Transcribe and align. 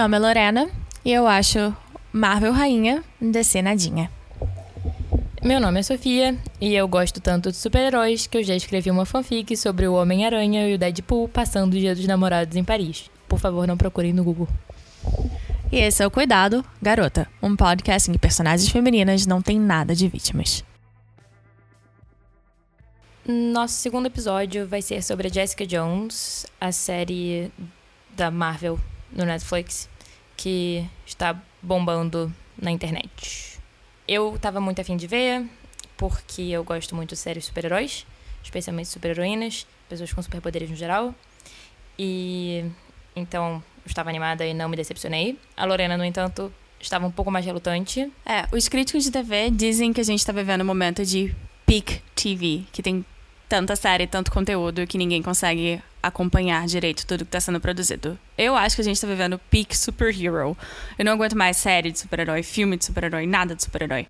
Meu 0.00 0.08
nome 0.08 0.16
é 0.16 0.20
Lorena 0.20 0.70
e 1.04 1.12
eu 1.12 1.26
acho 1.26 1.76
Marvel 2.10 2.54
Rainha, 2.54 3.04
DC 3.20 3.60
Nadinha. 3.60 4.10
Meu 5.42 5.60
nome 5.60 5.78
é 5.78 5.82
Sofia 5.82 6.38
e 6.58 6.74
eu 6.74 6.88
gosto 6.88 7.20
tanto 7.20 7.50
de 7.50 7.58
super-heróis 7.58 8.26
que 8.26 8.38
eu 8.38 8.42
já 8.42 8.56
escrevi 8.56 8.90
uma 8.90 9.04
fanfic 9.04 9.54
sobre 9.58 9.86
o 9.86 9.92
Homem-Aranha 9.92 10.66
e 10.66 10.74
o 10.74 10.78
Deadpool 10.78 11.28
passando 11.28 11.74
o 11.74 11.78
Dia 11.78 11.94
dos 11.94 12.06
Namorados 12.06 12.56
em 12.56 12.64
Paris. 12.64 13.10
Por 13.28 13.38
favor, 13.38 13.68
não 13.68 13.76
procurem 13.76 14.14
no 14.14 14.24
Google. 14.24 14.48
E 15.70 15.76
esse 15.76 16.02
é 16.02 16.06
o 16.06 16.10
Cuidado, 16.10 16.64
Garota, 16.80 17.28
um 17.42 17.54
podcast 17.54 18.08
em 18.08 18.14
que 18.14 18.18
personagens 18.18 18.70
femininas 18.70 19.26
não 19.26 19.42
têm 19.42 19.60
nada 19.60 19.94
de 19.94 20.08
vítimas. 20.08 20.64
Nosso 23.28 23.74
segundo 23.74 24.06
episódio 24.06 24.66
vai 24.66 24.80
ser 24.80 25.02
sobre 25.02 25.28
a 25.28 25.30
Jessica 25.30 25.66
Jones, 25.66 26.46
a 26.58 26.72
série 26.72 27.52
da 28.16 28.30
Marvel 28.30 28.80
no 29.12 29.26
Netflix, 29.26 29.89
que 30.40 30.88
está 31.06 31.38
bombando 31.60 32.34
na 32.56 32.70
internet. 32.70 33.60
Eu 34.08 34.38
tava 34.40 34.58
muito 34.58 34.80
afim 34.80 34.96
de 34.96 35.06
ver, 35.06 35.46
porque 35.98 36.40
eu 36.40 36.64
gosto 36.64 36.96
muito 36.96 37.10
de 37.10 37.16
séries 37.16 37.44
super-heróis, 37.44 38.06
especialmente 38.42 38.88
super-heroínas, 38.88 39.66
pessoas 39.86 40.10
com 40.14 40.22
superpoderes 40.22 40.70
no 40.70 40.76
geral. 40.76 41.14
E 41.98 42.64
então 43.14 43.62
estava 43.84 44.08
animada 44.08 44.46
e 44.46 44.54
não 44.54 44.70
me 44.70 44.76
decepcionei. 44.76 45.38
A 45.54 45.66
Lorena, 45.66 45.98
no 45.98 46.06
entanto, 46.06 46.50
estava 46.80 47.06
um 47.06 47.10
pouco 47.12 47.30
mais 47.30 47.44
relutante. 47.44 48.10
É, 48.24 48.46
os 48.50 48.66
críticos 48.66 49.04
de 49.04 49.10
TV 49.10 49.50
dizem 49.50 49.92
que 49.92 50.00
a 50.00 50.04
gente 50.04 50.20
está 50.20 50.32
vivendo 50.32 50.62
um 50.62 50.66
momento 50.66 51.04
de 51.04 51.36
peak 51.66 52.00
TV, 52.14 52.62
que 52.72 52.82
tem 52.82 53.04
tanta 53.46 53.76
série, 53.76 54.06
tanto 54.06 54.32
conteúdo 54.32 54.86
que 54.86 54.96
ninguém 54.96 55.22
consegue 55.22 55.82
acompanhar 56.02 56.66
direito 56.66 57.06
tudo 57.06 57.24
que 57.24 57.28
está 57.28 57.40
sendo 57.40 57.60
produzido. 57.60 58.18
Eu 58.36 58.56
acho 58.56 58.76
que 58.76 58.82
a 58.82 58.84
gente 58.84 58.96
está 58.96 59.06
vivendo 59.06 59.38
peak 59.50 59.76
superhero. 59.76 60.56
Eu 60.98 61.04
não 61.04 61.12
aguento 61.12 61.36
mais 61.36 61.56
série 61.56 61.90
de 61.92 61.98
super-herói, 61.98 62.42
filme 62.42 62.76
de 62.76 62.84
super-herói, 62.84 63.26
nada 63.26 63.54
de 63.54 63.62
super-herói. 63.62 64.06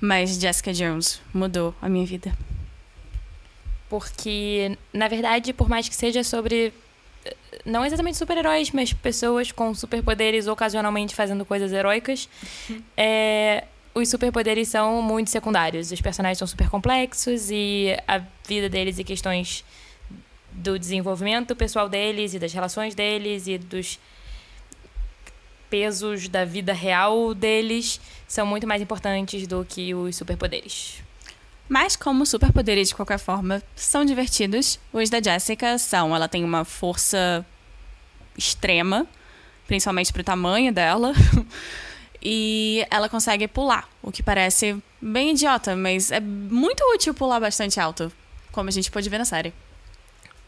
Mas 0.00 0.38
Jessica 0.38 0.72
Jones 0.72 1.20
mudou 1.32 1.74
a 1.80 1.88
minha 1.88 2.04
vida. 2.04 2.36
Porque, 3.88 4.76
na 4.92 5.06
verdade, 5.06 5.52
por 5.52 5.68
mais 5.68 5.88
que 5.88 5.94
seja 5.94 6.24
sobre 6.24 6.72
não 7.64 7.84
exatamente 7.84 8.16
super-heróis, 8.16 8.70
mas 8.72 8.92
pessoas 8.92 9.52
com 9.52 9.72
superpoderes 9.74 10.46
ocasionalmente 10.46 11.14
fazendo 11.14 11.44
coisas 11.44 11.72
heróicas. 11.72 12.28
É, 12.96 13.64
os 13.94 14.08
superpoderes 14.08 14.68
são 14.68 15.02
muito 15.02 15.30
secundários. 15.30 15.92
Os 15.92 16.00
personagens 16.00 16.38
são 16.38 16.46
super 16.46 16.68
complexos 16.68 17.50
e 17.50 17.96
a 18.08 18.20
vida 18.46 18.68
deles 18.68 18.98
e 18.98 19.04
questões 19.04 19.64
do 20.52 20.78
desenvolvimento 20.78 21.56
pessoal 21.56 21.88
deles 21.88 22.34
e 22.34 22.38
das 22.38 22.52
relações 22.52 22.94
deles 22.94 23.46
e 23.46 23.58
dos 23.58 23.98
pesos 25.70 26.28
da 26.28 26.44
vida 26.44 26.74
real 26.74 27.32
deles 27.32 27.98
são 28.28 28.46
muito 28.46 28.66
mais 28.66 28.82
importantes 28.82 29.46
do 29.46 29.64
que 29.64 29.94
os 29.94 30.16
superpoderes. 30.16 31.02
Mas 31.68 31.96
como 31.96 32.26
superpoderes 32.26 32.88
de 32.88 32.94
qualquer 32.94 33.18
forma 33.18 33.62
são 33.74 34.04
divertidos, 34.04 34.78
os 34.92 35.08
da 35.08 35.22
Jessica 35.22 35.78
são, 35.78 36.14
ela 36.14 36.28
tem 36.28 36.44
uma 36.44 36.64
força 36.64 37.44
extrema, 38.36 39.06
principalmente 39.66 40.12
pro 40.12 40.22
tamanho 40.22 40.72
dela. 40.72 41.14
e 42.22 42.86
ela 42.90 43.08
consegue 43.08 43.48
pular, 43.48 43.88
o 44.02 44.12
que 44.12 44.22
parece 44.22 44.76
bem 45.00 45.30
idiota, 45.30 45.74
mas 45.74 46.10
é 46.10 46.20
muito 46.20 46.82
útil 46.94 47.14
pular 47.14 47.40
bastante 47.40 47.80
alto, 47.80 48.12
como 48.50 48.68
a 48.68 48.72
gente 48.72 48.90
pode 48.90 49.08
ver 49.08 49.16
na 49.18 49.24
série. 49.24 49.54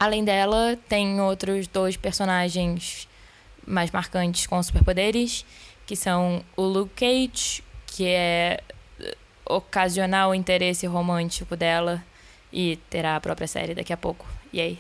Além 0.05 0.23
dela, 0.23 0.79
tem 0.87 1.19
outros 1.19 1.67
dois 1.67 1.97
personagens 1.97 3.09
mais 3.67 3.91
marcantes 3.91 4.47
com 4.47 4.63
superpoderes, 4.63 5.47
que 5.87 5.97
são 5.97 6.45
o 6.55 6.63
Luke 6.63 6.93
Cage, 6.95 7.65
que 7.87 8.07
é 8.07 8.61
ocasional 9.47 10.35
interesse 10.35 10.87
romântico 10.87 11.57
dela 11.57 12.05
e 12.53 12.77
terá 12.91 13.17
a 13.17 13.21
própria 13.21 13.47
série 13.47 13.75
daqui 13.75 13.95
a 13.95 13.97
pouco. 13.97 14.27
E 14.53 14.61
aí? 14.61 14.79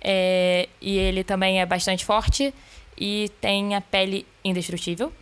É, 0.00 0.68
e 0.80 0.96
ele 0.96 1.24
também 1.24 1.60
é 1.60 1.66
bastante 1.66 2.04
forte 2.04 2.54
e 2.96 3.28
tem 3.40 3.74
a 3.74 3.80
pele 3.80 4.24
indestrutível. 4.44 5.12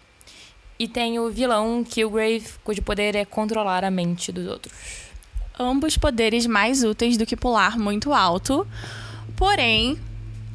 E 0.79 0.87
tem 0.87 1.19
o 1.19 1.31
vilão 1.31 1.83
Killgrave, 1.83 2.59
cujo 2.63 2.83
poder 2.83 3.17
é 3.17 3.25
controlar 3.25 3.85
a 3.85 3.91
mente 3.91 4.31
dos 4.31 4.47
outros. 4.47 4.75
Ambos 5.59 5.97
poderes 5.97 6.45
mais 6.45 6.85
úteis 6.85 7.17
do 7.17 7.25
que 7.25 7.35
pular 7.35 7.79
muito 7.79 8.13
alto. 8.13 8.67
Porém, 9.37 9.99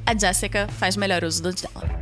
a 0.06 0.18
Jessica 0.18 0.68
faz 0.68 0.96
melhor 0.96 1.24
uso 1.24 1.44
do 1.44 1.54
dela. 1.54 2.00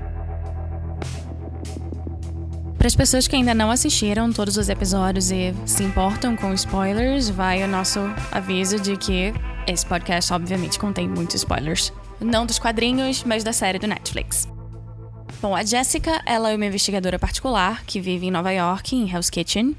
Para 2.78 2.88
as 2.88 2.96
pessoas 2.96 3.28
que 3.28 3.36
ainda 3.36 3.54
não 3.54 3.72
assistiram 3.72 4.32
todos 4.32 4.56
os 4.56 4.70
episódios 4.70 5.32
e 5.32 5.54
se 5.66 5.84
importam 5.84 6.36
com 6.38 6.54
spoilers, 6.54 7.28
vai 7.28 7.64
o 7.64 7.68
nosso 7.68 8.00
aviso 8.32 8.80
de 8.80 8.96
que 8.96 9.34
esse 9.66 9.86
podcast 9.86 10.32
obviamente 10.32 10.78
contém 10.80 11.08
muitos 11.08 11.36
spoilers. 11.36 11.92
Não 12.22 12.46
dos 12.46 12.60
quadrinhos, 12.60 13.24
mas 13.24 13.44
da 13.44 13.52
série 13.52 13.80
do 13.80 13.88
Netflix. 13.88 14.48
Bom, 15.42 15.56
a 15.56 15.64
Jessica, 15.64 16.22
ela 16.26 16.52
é 16.52 16.56
uma 16.56 16.66
investigadora 16.66 17.20
particular 17.20 17.84
que 17.86 18.00
vive 18.00 18.28
em 18.28 18.32
Nova 18.32 18.52
York, 18.52 18.96
em 18.96 19.12
Hell's 19.12 19.30
Kitchen. 19.30 19.76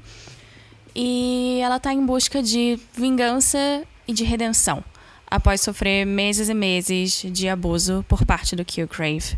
E 0.95 1.59
ela 1.63 1.77
está 1.77 1.93
em 1.93 2.05
busca 2.05 2.43
de 2.43 2.79
vingança 2.93 3.83
e 4.07 4.13
de 4.13 4.23
redenção, 4.23 4.83
após 5.29 5.61
sofrer 5.61 6.05
meses 6.05 6.49
e 6.49 6.53
meses 6.53 7.23
de 7.31 7.47
abuso 7.47 8.03
por 8.07 8.25
parte 8.25 8.55
do 8.55 8.65
Killgrave. 8.65 9.37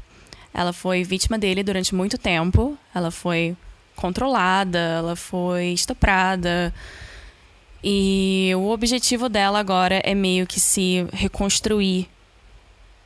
Ela 0.53 0.73
foi 0.73 1.03
vítima 1.03 1.37
dele 1.37 1.63
durante 1.63 1.93
muito 1.93 2.17
tempo. 2.17 2.77
Ela 2.93 3.11
foi 3.11 3.55
controlada, 3.95 4.79
ela 4.79 5.15
foi 5.15 5.67
estuprada. 5.67 6.73
E 7.83 8.51
o 8.55 8.69
objetivo 8.69 9.27
dela 9.27 9.59
agora 9.59 10.01
é 10.03 10.13
meio 10.13 10.45
que 10.45 10.59
se 10.59 11.07
reconstruir 11.11 12.07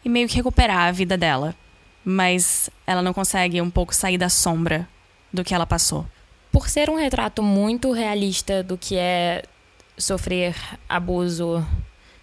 e 0.04 0.10
meio 0.10 0.28
que 0.28 0.36
recuperar 0.36 0.88
a 0.88 0.92
vida 0.92 1.18
dela. 1.18 1.56
Mas 2.04 2.70
ela 2.86 3.02
não 3.02 3.14
consegue 3.14 3.62
um 3.62 3.70
pouco 3.70 3.96
sair 3.96 4.18
da 4.18 4.30
sombra 4.30 4.88
do 5.34 5.44
que 5.44 5.54
ela 5.54 5.66
passou. 5.66 6.06
Por 6.52 6.70
ser 6.70 6.90
um 6.90 6.96
retrato 6.96 7.42
muito 7.42 7.92
realista 7.92 8.62
do 8.62 8.78
que 8.78 8.96
é 8.96 9.44
sofrer 9.98 10.56
abuso 10.88 11.66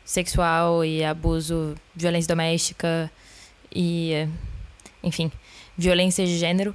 sexual 0.05 0.85
e 0.85 1.05
abuso, 1.05 1.75
violência 1.95 2.29
doméstica 2.29 3.11
e 3.75 4.29
enfim, 5.03 5.31
violência 5.77 6.25
de 6.25 6.39
gênero. 6.39 6.75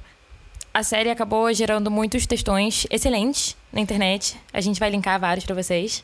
A 0.74 0.84
série 0.84 1.10
acabou 1.10 1.52
gerando 1.54 1.90
muitos 1.90 2.26
textões 2.28 2.86
excelentes 2.90 3.56
na 3.72 3.82
internet. 3.82 4.38
A 4.54 4.62
gente 4.62 4.80
vai 4.80 4.90
linkar 4.90 5.20
vários 5.20 5.46
para 5.46 5.56
vocês. 5.56 6.04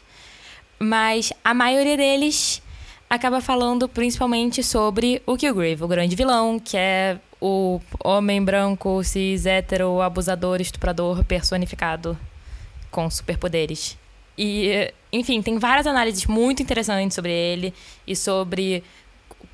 Mas 0.79 1.31
a 1.43 1.53
maioria 1.53 1.95
deles 1.95 2.61
acaba 3.09 3.39
falando 3.39 3.87
principalmente 3.87 4.63
sobre 4.63 5.21
o 5.25 5.37
Killgrave, 5.37 5.83
o 5.83 5.87
grande 5.87 6.15
vilão, 6.15 6.59
que 6.59 6.75
é 6.75 7.19
o 7.39 7.79
homem 8.03 8.43
branco, 8.43 9.03
cis, 9.03 9.45
hétero, 9.45 10.01
abusador, 10.01 10.59
estuprador 10.59 11.23
personificado 11.23 12.17
com 12.89 13.09
superpoderes. 13.09 13.97
E, 14.37 14.91
enfim, 15.11 15.41
tem 15.41 15.57
várias 15.59 15.85
análises 15.85 16.25
muito 16.25 16.61
interessantes 16.61 17.15
sobre 17.15 17.31
ele 17.31 17.73
e 18.07 18.15
sobre 18.15 18.83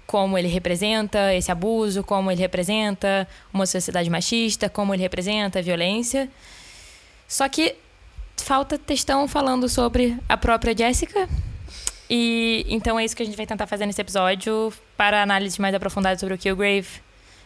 como 0.07 0.37
ele 0.37 0.47
representa 0.47 1.33
esse 1.35 1.51
abuso, 1.51 2.03
como 2.03 2.31
ele 2.31 2.41
representa 2.41 3.27
uma 3.53 3.65
sociedade 3.65 4.09
machista, 4.09 4.67
como 4.67 4.93
ele 4.93 5.03
representa 5.03 5.59
a 5.59 5.61
violência. 5.61 6.29
Só 7.27 7.47
que 7.47 7.75
falta 8.37 8.77
textão 8.77 9.27
falando 9.27 9.69
sobre 9.69 10.17
a 10.27 10.35
própria 10.35 10.75
Jessica. 10.75 11.29
E 12.09 12.65
então 12.67 12.99
é 12.99 13.05
isso 13.05 13.15
que 13.15 13.21
a 13.21 13.25
gente 13.25 13.37
vai 13.37 13.45
tentar 13.45 13.67
fazer 13.67 13.85
nesse 13.85 14.01
episódio. 14.01 14.73
Para 14.97 15.21
análise 15.21 15.61
mais 15.61 15.75
aprofundada 15.75 16.17
sobre 16.17 16.33
o 16.33 16.37
Killgrave, 16.37 16.87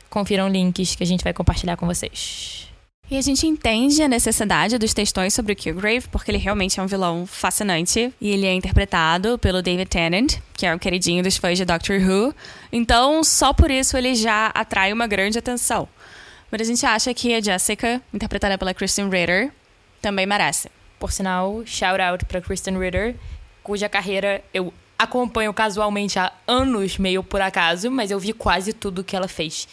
confiram 0.09 0.47
links 0.47 0.95
que 0.95 1.03
a 1.03 1.07
gente 1.07 1.23
vai 1.23 1.33
compartilhar 1.33 1.75
com 1.75 1.85
vocês. 1.85 2.72
E 3.13 3.17
a 3.17 3.21
gente 3.21 3.45
entende 3.45 4.01
a 4.01 4.07
necessidade 4.07 4.75
dos 4.79 4.91
textões 4.91 5.35
sobre 5.35 5.53
o 5.53 5.55
Killgrave, 5.55 6.07
porque 6.07 6.31
ele 6.31 6.39
realmente 6.39 6.79
é 6.79 6.81
um 6.81 6.87
vilão 6.87 7.27
fascinante. 7.27 8.11
E 8.19 8.31
ele 8.31 8.47
é 8.47 8.53
interpretado 8.55 9.37
pelo 9.37 9.61
David 9.61 9.87
Tennant, 9.87 10.39
que 10.55 10.65
é 10.65 10.73
o 10.73 10.79
queridinho 10.79 11.21
dos 11.21 11.37
fãs 11.37 11.55
de 11.55 11.63
Doctor 11.63 11.97
Who. 11.97 12.33
Então, 12.71 13.23
só 13.23 13.53
por 13.53 13.69
isso 13.69 13.95
ele 13.95 14.15
já 14.15 14.47
atrai 14.47 14.91
uma 14.91 15.05
grande 15.05 15.37
atenção. 15.37 15.87
Mas 16.49 16.61
a 16.61 16.63
gente 16.63 16.83
acha 16.87 17.13
que 17.13 17.35
a 17.35 17.39
Jessica, 17.39 18.01
interpretada 18.11 18.57
pela 18.57 18.73
Kristen 18.73 19.07
Ritter, 19.11 19.51
também 20.01 20.25
merece. 20.25 20.71
Por 20.97 21.11
sinal, 21.11 21.61
shout 21.67 22.01
out 22.01 22.25
para 22.25 22.41
Kristen 22.41 22.79
Ritter, 22.79 23.15
cuja 23.61 23.87
carreira 23.87 24.43
eu 24.51 24.73
acompanho 24.97 25.53
casualmente 25.53 26.17
há 26.17 26.31
anos, 26.47 26.97
meio 26.97 27.23
por 27.23 27.41
acaso, 27.41 27.91
mas 27.91 28.09
eu 28.09 28.19
vi 28.19 28.33
quase 28.33 28.73
tudo 28.73 29.03
que 29.03 29.15
ela 29.15 29.27
fez. 29.27 29.67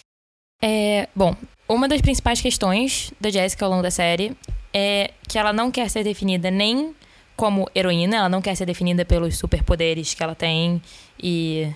É, 0.63 1.09
bom, 1.17 1.35
uma 1.75 1.87
das 1.87 2.01
principais 2.01 2.41
questões 2.41 3.13
da 3.21 3.31
Jessica 3.31 3.65
ao 3.65 3.71
longo 3.71 3.83
da 3.83 3.93
série 3.93 4.37
é 4.75 5.13
que 5.29 5.39
ela 5.39 5.53
não 5.53 5.71
quer 5.71 5.89
ser 5.89 6.03
definida 6.03 6.51
nem 6.51 6.95
como 7.37 7.71
heroína, 7.75 8.17
ela 8.17 8.29
não 8.29 8.43
quer 8.43 8.57
ser 8.57 8.67
definida 8.67 9.05
pelos 9.05 9.39
superpoderes 9.39 10.13
que 10.13 10.23
ela 10.23 10.35
tem 10.35 10.83
e 11.23 11.73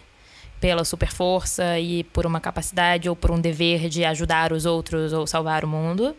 pela 0.61 0.85
super 0.85 1.11
força 1.13 1.79
e 1.79 2.03
por 2.05 2.27
uma 2.27 2.41
capacidade 2.41 3.09
ou 3.09 3.15
por 3.15 3.31
um 3.31 3.41
dever 3.41 3.89
de 3.89 4.05
ajudar 4.05 4.53
os 4.53 4.67
outros 4.67 5.13
ou 5.13 5.29
salvar 5.29 5.65
o 5.65 5.69
mundo. 5.69 6.15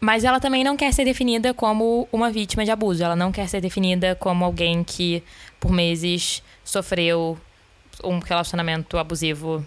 Mas 0.00 0.24
ela 0.24 0.40
também 0.40 0.64
não 0.64 0.74
quer 0.74 0.92
ser 0.94 1.04
definida 1.04 1.52
como 1.52 2.08
uma 2.10 2.30
vítima 2.30 2.64
de 2.64 2.70
abuso. 2.70 3.04
Ela 3.04 3.14
não 3.14 3.30
quer 3.30 3.46
ser 3.46 3.60
definida 3.60 4.14
como 4.14 4.42
alguém 4.42 4.82
que, 4.82 5.22
por 5.60 5.70
meses, 5.70 6.42
sofreu 6.64 7.38
um 8.02 8.18
relacionamento 8.18 8.96
abusivo 8.96 9.62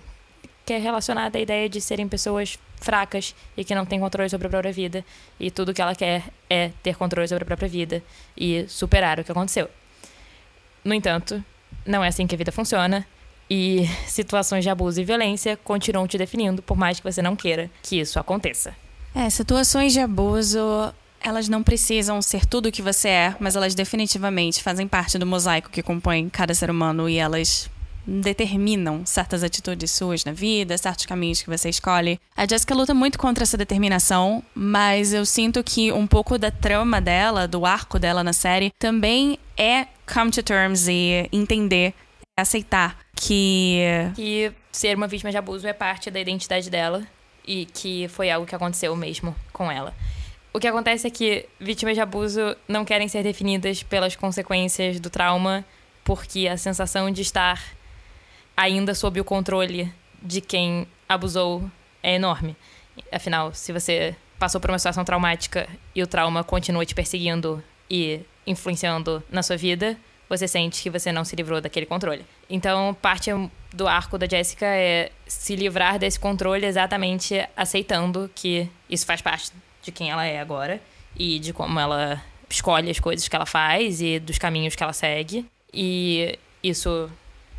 que 0.66 0.74
é 0.74 0.78
relacionado 0.78 1.36
à 1.36 1.40
ideia 1.40 1.68
de 1.68 1.82
serem 1.82 2.08
pessoas 2.08 2.58
fracas 2.80 3.34
e 3.56 3.64
que 3.64 3.74
não 3.74 3.86
têm 3.86 4.00
controle 4.00 4.30
sobre 4.30 4.48
a 4.48 4.50
própria 4.50 4.72
vida. 4.72 5.04
E 5.40 5.50
tudo 5.50 5.74
que 5.74 5.82
ela 5.82 5.96
quer 5.96 6.24
é 6.50 6.72
ter 6.82 6.96
controle 6.96 7.28
sobre 7.28 7.44
a 7.44 7.46
própria 7.46 7.68
vida 7.68 8.04
e 8.38 8.66
superar 8.68 9.20
o 9.20 9.24
que 9.24 9.32
aconteceu. 9.32 9.70
No 10.84 10.94
entanto, 10.94 11.44
não 11.86 12.04
é 12.04 12.08
assim 12.08 12.28
que 12.28 12.36
a 12.36 12.38
vida 12.38 12.52
funciona. 12.52 13.06
E 13.50 13.88
situações 14.08 14.64
de 14.64 14.70
abuso 14.70 15.02
e 15.02 15.04
violência 15.04 15.58
continuam 15.58 16.08
te 16.08 16.18
definindo, 16.18 16.62
por 16.62 16.78
mais 16.78 17.00
que 17.00 17.04
você 17.04 17.22
não 17.22 17.36
queira 17.36 17.70
que 17.82 18.00
isso 18.00 18.20
aconteça. 18.20 18.76
É, 19.16 19.30
situações 19.30 19.94
de 19.94 20.00
abuso, 20.00 20.60
elas 21.22 21.48
não 21.48 21.62
precisam 21.62 22.22
ser 22.22 22.46
tudo 22.46 22.70
o 22.70 22.72
que 22.72 22.82
você 22.82 23.10
é, 23.10 23.36
mas 23.40 23.56
elas 23.56 23.76
definitivamente 23.76 24.64
fazem 24.64 24.88
parte 24.88 25.18
do 25.18 25.26
mosaico 25.26 25.70
que 25.70 25.84
compõe 25.84 26.30
cada 26.30 26.54
ser 26.54 26.70
humano 26.70 27.08
e 27.08 27.18
elas 27.18 27.70
determinam 28.06 29.06
certas 29.06 29.44
atitudes 29.44 29.92
suas 29.92 30.26
na 30.26 30.32
vida, 30.32 30.78
certos 30.78 31.06
caminhos 31.06 31.42
que 31.42 31.50
você 31.50 31.70
escolhe. 31.70 32.20
A 32.36 32.48
Jessica 32.48 32.76
luta 32.76 32.94
muito 32.94 33.18
contra 33.18 33.44
essa 33.44 33.58
determinação, 33.58 34.44
mas 34.54 35.14
eu 35.14 35.26
sinto 35.26 35.64
que 35.64 35.92
um 35.92 36.06
pouco 36.06 36.38
da 36.38 36.52
trama 36.52 37.00
dela, 37.00 37.48
do 37.48 37.66
arco 37.66 37.98
dela 37.98 38.24
na 38.24 38.34
série, 38.34 38.72
também 38.78 39.38
é 39.58 39.88
come 40.12 40.32
to 40.32 40.44
terms 40.44 40.88
e 40.88 41.28
entender, 41.32 41.94
aceitar 42.38 42.98
que. 43.16 43.80
Que 44.16 44.52
ser 44.72 44.98
uma 44.98 45.08
vítima 45.08 45.32
de 45.32 45.38
abuso 45.38 45.68
é 45.68 45.74
parte 45.74 46.12
da 46.12 46.20
identidade 46.20 46.70
dela 46.70 47.06
e 47.46 47.66
que 47.66 48.08
foi 48.10 48.30
algo 48.30 48.48
que 48.48 48.56
aconteceu 48.56 48.96
mesmo 48.96 49.36
com 49.52 49.72
ela. 49.72 49.94
O 50.54 50.60
que 50.60 50.68
acontece 50.68 51.08
é 51.08 51.10
que 51.10 51.48
vítimas 51.60 51.96
de 51.96 52.02
abuso 52.02 52.56
não 52.68 52.86
querem 52.86 53.08
ser 53.08 53.24
definidas 53.24 53.82
pelas 53.82 54.16
consequências 54.16 55.00
do 55.00 55.10
trauma, 55.10 55.66
porque 56.04 56.48
a 56.48 56.58
sensação 56.58 57.10
de 57.10 57.22
estar 57.22 57.60
ainda 58.56 58.94
sob 58.94 59.20
o 59.20 59.24
controle 59.24 59.94
de 60.22 60.42
quem 60.42 60.88
abusou 61.08 61.70
é 62.02 62.16
enorme. 62.16 62.56
Afinal, 63.12 63.54
se 63.54 63.72
você 63.72 64.16
passou 64.38 64.60
por 64.60 64.70
uma 64.70 64.80
situação 64.80 65.04
traumática 65.04 65.68
e 65.96 66.04
o 66.04 66.08
trauma 66.08 66.44
continua 66.44 66.86
te 66.86 66.94
perseguindo 66.94 67.64
e 67.90 68.22
influenciando 68.46 69.24
na 69.30 69.42
sua 69.42 69.58
vida, 69.58 69.98
você 70.30 70.48
sente 70.48 70.82
que 70.82 70.90
você 70.90 71.12
não 71.12 71.24
se 71.24 71.36
livrou 71.36 71.62
daquele 71.62 71.86
controle. 71.86 72.26
Então, 72.50 72.96
parte 73.02 73.30
do 73.74 73.88
arco 73.88 74.18
da 74.18 74.28
Jessica 74.28 74.66
é 74.66 75.12
se 75.28 75.56
livrar 75.56 76.00
desse 76.00 76.20
controle 76.20 76.66
exatamente 76.66 77.48
aceitando 77.56 78.30
que 78.34 78.70
isso 78.90 79.06
faz 79.06 79.22
parte 79.22 79.52
de 79.82 79.92
quem 79.92 80.12
ela 80.12 80.26
é 80.26 80.40
agora 80.40 80.82
e 81.16 81.40
de 81.40 81.54
como 81.54 81.80
ela 81.80 82.22
escolhe 82.50 82.90
as 82.90 83.00
coisas 83.00 83.28
que 83.28 83.36
ela 83.36 83.46
faz 83.46 84.02
e 84.02 84.20
dos 84.20 84.38
caminhos 84.38 84.76
que 84.76 84.84
ela 84.84 84.94
segue. 84.94 85.46
E 85.74 86.38
isso 86.62 87.10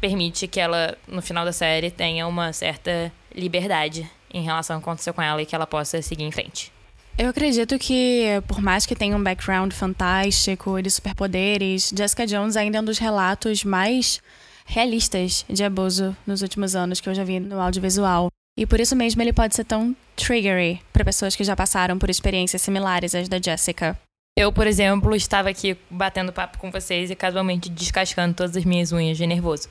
permite 0.00 0.46
que 0.46 0.61
ela, 0.61 0.96
no 1.06 1.23
final 1.23 1.44
da 1.44 1.52
série, 1.52 1.91
tenha 1.91 2.26
uma 2.26 2.52
certa 2.52 3.12
liberdade 3.35 4.08
em 4.32 4.43
relação 4.43 4.76
ao 4.76 4.82
que 4.82 4.88
aconteceu 4.88 5.14
com 5.14 5.23
ela 5.23 5.41
e 5.41 5.46
que 5.46 5.55
ela 5.55 5.67
possa 5.67 6.00
seguir 6.02 6.25
em 6.25 6.32
frente. 6.32 6.73
Eu 7.17 7.29
acredito 7.29 7.79
que, 7.79 8.25
por 8.49 8.61
mais 8.61 8.85
que 8.85 8.96
tenha 8.96 9.17
um 9.17 9.23
background 9.23 9.73
fantástico 9.73 10.82
de 10.82 10.91
superpoderes, 10.91 11.93
Jessica 11.96 12.26
Jones 12.26 12.56
ainda 12.56 12.79
é 12.79 12.81
um 12.81 12.85
dos 12.85 12.99
relatos 12.99 13.62
mais 13.62 14.20
realistas 14.67 15.44
de 15.49 15.62
abuso 15.62 16.17
nos 16.26 16.43
últimos 16.43 16.75
anos 16.75 17.00
que 17.00 17.08
eu 17.08 17.14
já 17.14 17.23
vi 17.23 17.38
no 17.38 17.61
audiovisual. 17.61 18.29
E 18.58 18.67
por 18.67 18.81
isso 18.81 18.97
mesmo 18.97 19.23
ele 19.23 19.32
pode 19.32 19.55
ser 19.55 19.64
tão 19.64 19.94
triggery 20.17 20.81
para 20.93 21.05
pessoas 21.05 21.37
que 21.37 21.44
já 21.44 21.55
passaram 21.55 21.99
por 21.99 22.11
experiências 22.11 22.62
similares 22.62 23.14
às 23.14 23.29
da 23.29 23.40
Jessica. 23.40 23.99
Eu, 24.37 24.53
por 24.53 24.67
exemplo, 24.67 25.15
estava 25.15 25.49
aqui 25.49 25.77
batendo 25.89 26.33
papo 26.33 26.59
com 26.59 26.71
vocês 26.71 27.09
e 27.09 27.15
casualmente 27.15 27.71
descascando 27.71 28.35
todas 28.35 28.57
as 28.57 28.65
minhas 28.65 28.91
unhas 28.91 29.17
de 29.17 29.27
nervoso. 29.27 29.69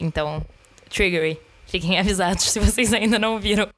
Então, 0.00 0.44
triggery. 0.88 1.38
Fiquem 1.66 1.98
avisados 2.00 2.44
se 2.44 2.58
vocês 2.58 2.94
ainda 2.94 3.18
não 3.18 3.38
viram. 3.38 3.68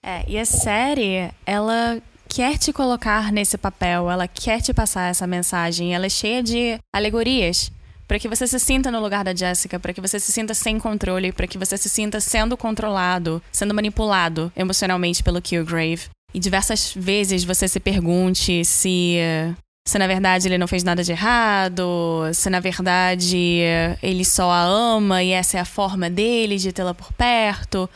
É, 0.00 0.24
e 0.28 0.38
a 0.38 0.44
série, 0.44 1.28
ela 1.44 2.00
quer 2.28 2.56
te 2.56 2.72
colocar 2.72 3.32
nesse 3.32 3.58
papel, 3.58 4.08
ela 4.08 4.28
quer 4.28 4.60
te 4.60 4.72
passar 4.72 5.10
essa 5.10 5.26
mensagem, 5.26 5.94
ela 5.94 6.06
é 6.06 6.10
cheia 6.10 6.42
de 6.42 6.78
alegorias 6.92 7.72
para 8.06 8.18
que 8.18 8.28
você 8.28 8.46
se 8.46 8.60
sinta 8.60 8.90
no 8.90 9.00
lugar 9.00 9.24
da 9.24 9.34
Jessica, 9.34 9.80
para 9.80 9.92
que 9.92 10.00
você 10.00 10.20
se 10.20 10.30
sinta 10.30 10.54
sem 10.54 10.78
controle, 10.78 11.32
para 11.32 11.46
que 11.46 11.58
você 11.58 11.76
se 11.76 11.88
sinta 11.88 12.20
sendo 12.20 12.56
controlado, 12.56 13.42
sendo 13.50 13.74
manipulado 13.74 14.52
emocionalmente 14.54 15.22
pelo 15.22 15.40
Killgrave. 15.40 16.10
E 16.34 16.40
diversas 16.40 16.92
vezes 16.92 17.44
você 17.44 17.68
se 17.68 17.78
pergunte 17.78 18.64
se 18.64 19.18
se 19.86 19.98
na 19.98 20.06
verdade 20.06 20.48
ele 20.48 20.56
não 20.56 20.66
fez 20.66 20.82
nada 20.82 21.04
de 21.04 21.12
errado, 21.12 22.22
se 22.32 22.48
na 22.48 22.58
verdade 22.58 23.60
ele 24.02 24.24
só 24.24 24.50
a 24.50 24.62
ama 24.62 25.22
e 25.22 25.30
essa 25.30 25.58
é 25.58 25.60
a 25.60 25.64
forma 25.64 26.10
dele 26.10 26.56
de 26.56 26.72
tê-la 26.72 26.94
por 26.94 27.12
perto. 27.12 27.88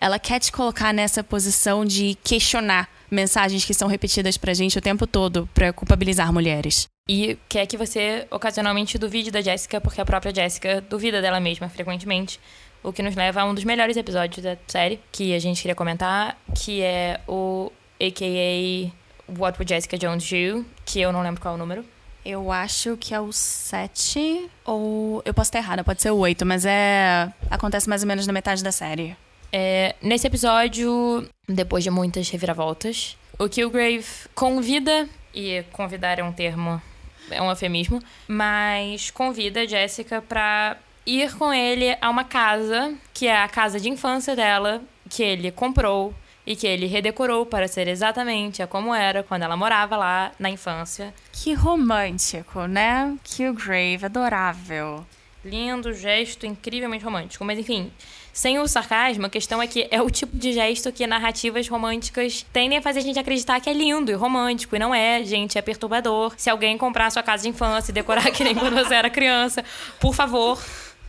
Ela 0.00 0.18
quer 0.18 0.40
te 0.40 0.52
colocar 0.52 0.92
nessa 0.92 1.24
posição 1.24 1.84
de 1.84 2.18
questionar 2.22 2.88
mensagens 3.10 3.64
que 3.64 3.72
são 3.72 3.88
repetidas 3.88 4.36
pra 4.36 4.52
gente 4.52 4.76
o 4.76 4.82
tempo 4.82 5.06
todo 5.06 5.48
para 5.54 5.72
culpabilizar 5.72 6.32
mulheres. 6.32 6.86
E 7.08 7.38
quer 7.48 7.66
que 7.66 7.76
você 7.76 8.26
ocasionalmente 8.30 8.98
duvide 8.98 9.30
da 9.30 9.40
Jessica, 9.40 9.80
porque 9.80 10.00
a 10.00 10.04
própria 10.04 10.34
Jessica 10.34 10.80
duvida 10.80 11.22
dela 11.22 11.38
mesma 11.38 11.68
frequentemente. 11.68 12.40
O 12.82 12.92
que 12.92 13.02
nos 13.02 13.14
leva 13.14 13.40
a 13.40 13.44
um 13.44 13.54
dos 13.54 13.64
melhores 13.64 13.96
episódios 13.96 14.44
da 14.44 14.56
série, 14.66 15.00
que 15.10 15.34
a 15.34 15.38
gente 15.38 15.62
queria 15.62 15.74
comentar, 15.74 16.36
que 16.54 16.82
é 16.82 17.20
o 17.26 17.72
AKA 18.00 18.92
What 19.28 19.58
Would 19.58 19.68
Jessica 19.68 19.98
Jones 19.98 20.28
Do, 20.28 20.64
que 20.84 21.00
eu 21.00 21.12
não 21.12 21.22
lembro 21.22 21.40
qual 21.40 21.54
é 21.54 21.56
o 21.56 21.58
número. 21.58 21.84
Eu 22.24 22.50
acho 22.50 22.96
que 22.96 23.14
é 23.14 23.20
o 23.20 23.32
7, 23.32 24.50
ou. 24.64 25.22
Eu 25.24 25.32
posso 25.32 25.48
estar 25.48 25.58
errada, 25.58 25.84
pode 25.84 26.02
ser 26.02 26.10
o 26.10 26.16
8, 26.16 26.44
mas 26.44 26.64
é. 26.66 27.32
Acontece 27.48 27.88
mais 27.88 28.02
ou 28.02 28.08
menos 28.08 28.26
na 28.26 28.32
metade 28.32 28.64
da 28.64 28.72
série. 28.72 29.16
É, 29.52 29.94
nesse 30.02 30.26
episódio, 30.26 31.28
depois 31.48 31.84
de 31.84 31.90
muitas 31.90 32.28
reviravoltas, 32.28 33.16
o 33.38 33.48
Killgrave 33.48 34.04
convida, 34.34 35.08
e 35.32 35.62
convidar 35.72 36.18
é 36.18 36.24
um 36.24 36.32
termo, 36.32 36.82
é 37.30 37.40
um 37.40 37.48
eufemismo, 37.48 38.02
mas 38.26 39.10
convida 39.10 39.60
a 39.60 39.66
Jessica 39.66 40.20
pra 40.20 40.76
ir 41.06 41.32
com 41.36 41.52
ele 41.52 41.96
a 42.00 42.10
uma 42.10 42.24
casa, 42.24 42.92
que 43.14 43.28
é 43.28 43.40
a 43.40 43.48
casa 43.48 43.78
de 43.78 43.88
infância 43.88 44.34
dela, 44.34 44.82
que 45.08 45.22
ele 45.22 45.52
comprou 45.52 46.12
e 46.46 46.54
que 46.54 46.66
ele 46.66 46.86
redecorou 46.86 47.44
para 47.44 47.66
ser 47.66 47.88
exatamente 47.88 48.62
a 48.62 48.66
como 48.66 48.94
era 48.94 49.22
quando 49.22 49.42
ela 49.42 49.56
morava 49.56 49.96
lá 49.96 50.32
na 50.38 50.48
infância. 50.48 51.12
Que 51.32 51.52
romântico, 51.52 52.66
né? 52.66 53.16
Killgrave, 53.24 54.04
adorável. 54.04 55.04
Lindo, 55.44 55.92
gesto 55.92 56.46
incrivelmente 56.46 57.04
romântico. 57.04 57.44
Mas 57.44 57.58
enfim, 57.58 57.90
sem 58.32 58.58
o 58.58 58.68
sarcasmo, 58.68 59.26
a 59.26 59.30
questão 59.30 59.62
é 59.62 59.66
que 59.66 59.88
é 59.90 60.02
o 60.02 60.10
tipo 60.10 60.36
de 60.36 60.52
gesto 60.52 60.92
que 60.92 61.06
narrativas 61.06 61.66
românticas 61.68 62.44
tendem 62.52 62.78
a 62.78 62.82
fazer 62.82 62.98
a 62.98 63.02
gente 63.02 63.18
acreditar 63.18 63.58
que 63.60 63.70
é 63.70 63.72
lindo 63.72 64.10
e 64.10 64.14
romântico. 64.14 64.76
E 64.76 64.78
não 64.78 64.94
é, 64.94 65.24
gente, 65.24 65.56
é 65.56 65.62
perturbador. 65.62 66.34
Se 66.36 66.50
alguém 66.50 66.76
comprar 66.76 67.06
a 67.06 67.10
sua 67.10 67.22
casa 67.22 67.44
de 67.44 67.48
infância 67.48 67.90
e 67.90 67.94
decorar 67.94 68.30
que 68.30 68.44
nem 68.44 68.54
quando 68.54 68.74
você 68.74 68.94
era 68.94 69.08
criança, 69.08 69.64
por 69.98 70.14
favor, 70.14 70.62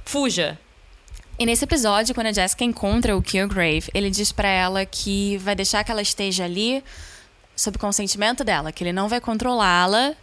fuja. 0.05 0.57
E 1.39 1.45
nesse 1.45 1.65
episódio, 1.65 2.15
quando 2.15 2.27
a 2.27 2.31
Jessica 2.31 2.63
encontra 2.63 3.15
o 3.15 3.21
Killgrave, 3.21 3.91
ele 3.93 4.09
diz 4.09 4.31
para 4.31 4.47
ela 4.47 4.83
que 4.87 5.37
vai 5.37 5.53
deixar 5.53 5.83
que 5.83 5.91
ela 5.91 6.01
esteja 6.01 6.45
ali 6.45 6.83
sob 7.55 7.77
consentimento 7.77 8.43
dela, 8.43 8.71
que 8.71 8.83
ele 8.83 8.91
não 8.91 9.07
vai 9.07 9.21
controlá-la, 9.21 10.15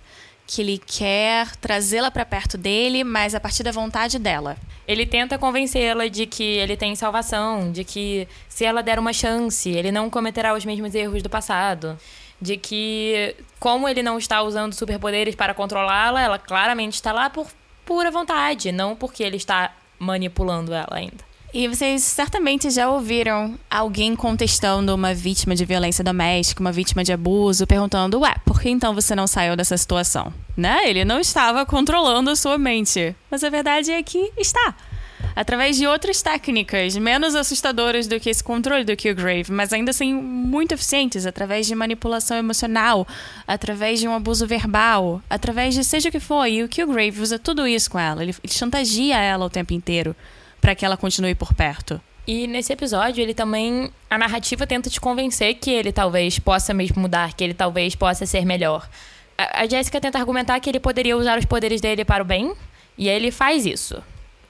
que 0.44 0.60
ele 0.60 0.76
quer 0.76 1.54
trazê-la 1.56 2.10
para 2.10 2.24
perto 2.24 2.58
dele, 2.58 3.04
mas 3.04 3.32
a 3.32 3.38
partir 3.38 3.62
da 3.62 3.70
vontade 3.70 4.18
dela. 4.18 4.56
Ele 4.88 5.06
tenta 5.06 5.38
convencê-la 5.38 6.08
de 6.08 6.26
que 6.26 6.42
ele 6.42 6.76
tem 6.76 6.96
salvação, 6.96 7.70
de 7.70 7.84
que 7.84 8.26
se 8.48 8.64
ela 8.64 8.82
der 8.82 8.98
uma 8.98 9.12
chance, 9.12 9.70
ele 9.70 9.92
não 9.92 10.10
cometerá 10.10 10.52
os 10.52 10.64
mesmos 10.64 10.96
erros 10.96 11.22
do 11.22 11.30
passado, 11.30 11.96
de 12.42 12.56
que 12.56 13.36
como 13.60 13.88
ele 13.88 14.02
não 14.02 14.18
está 14.18 14.42
usando 14.42 14.74
superpoderes 14.74 15.36
para 15.36 15.54
controlá-la, 15.54 16.20
ela 16.20 16.40
claramente 16.40 16.94
está 16.94 17.12
lá 17.12 17.30
por 17.30 17.46
pura 17.84 18.10
vontade, 18.10 18.72
não 18.72 18.96
porque 18.96 19.22
ele 19.22 19.36
está 19.36 19.72
manipulando 19.98 20.72
ela 20.72 20.92
ainda. 20.92 21.24
E 21.52 21.68
vocês 21.68 22.02
certamente 22.02 22.68
já 22.68 22.90
ouviram 22.90 23.56
alguém 23.70 24.16
contestando 24.16 24.92
uma 24.92 25.14
vítima 25.14 25.54
de 25.54 25.64
violência 25.64 26.02
doméstica, 26.02 26.60
uma 26.60 26.72
vítima 26.72 27.04
de 27.04 27.12
abuso, 27.12 27.64
perguntando: 27.64 28.18
Ué, 28.18 28.34
por 28.44 28.60
que 28.60 28.68
então 28.68 28.92
você 28.92 29.14
não 29.14 29.28
saiu 29.28 29.54
dessa 29.54 29.76
situação? 29.76 30.34
Né? 30.56 30.80
Ele 30.84 31.04
não 31.04 31.20
estava 31.20 31.64
controlando 31.64 32.28
a 32.28 32.34
sua 32.34 32.58
mente. 32.58 33.14
Mas 33.30 33.44
a 33.44 33.50
verdade 33.50 33.92
é 33.92 34.02
que 34.02 34.32
está. 34.36 34.74
Através 35.36 35.76
de 35.76 35.86
outras 35.86 36.22
técnicas, 36.22 36.96
menos 36.96 37.34
assustadoras 37.34 38.06
do 38.06 38.20
que 38.20 38.30
esse 38.30 38.42
controle 38.42 38.84
do 38.84 38.96
Killgrave, 38.96 39.50
mas 39.50 39.72
ainda 39.72 39.90
assim 39.90 40.14
muito 40.14 40.72
eficientes, 40.72 41.26
através 41.26 41.66
de 41.66 41.74
manipulação 41.74 42.36
emocional, 42.36 43.06
através 43.46 43.98
de 43.98 44.06
um 44.06 44.14
abuso 44.14 44.46
verbal, 44.46 45.20
através 45.28 45.74
de 45.74 45.82
seja 45.82 46.08
o 46.08 46.12
que 46.12 46.20
for. 46.20 46.46
E 46.46 46.62
o 46.62 46.68
Killgrave 46.68 47.20
usa 47.20 47.38
tudo 47.38 47.66
isso 47.66 47.90
com 47.90 47.98
ela. 47.98 48.22
Ele, 48.22 48.34
chantageia 48.46 49.20
ela 49.20 49.44
o 49.44 49.50
tempo 49.50 49.72
inteiro 49.72 50.14
para 50.60 50.74
que 50.74 50.84
ela 50.84 50.96
continue 50.96 51.34
por 51.34 51.52
perto. 51.52 52.00
E 52.26 52.46
nesse 52.46 52.72
episódio, 52.72 53.20
ele 53.20 53.34
também. 53.34 53.90
A 54.08 54.16
narrativa 54.16 54.66
tenta 54.66 54.88
te 54.88 55.00
convencer 55.00 55.54
que 55.56 55.70
ele 55.70 55.92
talvez 55.92 56.38
possa 56.38 56.72
mesmo 56.72 57.02
mudar, 57.02 57.34
que 57.34 57.42
ele 57.42 57.52
talvez 57.52 57.94
possa 57.94 58.24
ser 58.24 58.46
melhor. 58.46 58.88
A, 59.36 59.62
a 59.62 59.66
Jessica 59.66 60.00
tenta 60.00 60.18
argumentar 60.18 60.58
que 60.60 60.70
ele 60.70 60.80
poderia 60.80 61.16
usar 61.16 61.38
os 61.38 61.44
poderes 61.44 61.80
dele 61.80 62.04
para 62.04 62.22
o 62.22 62.26
bem, 62.26 62.54
e 62.96 63.08
ele 63.08 63.30
faz 63.30 63.66
isso. 63.66 64.02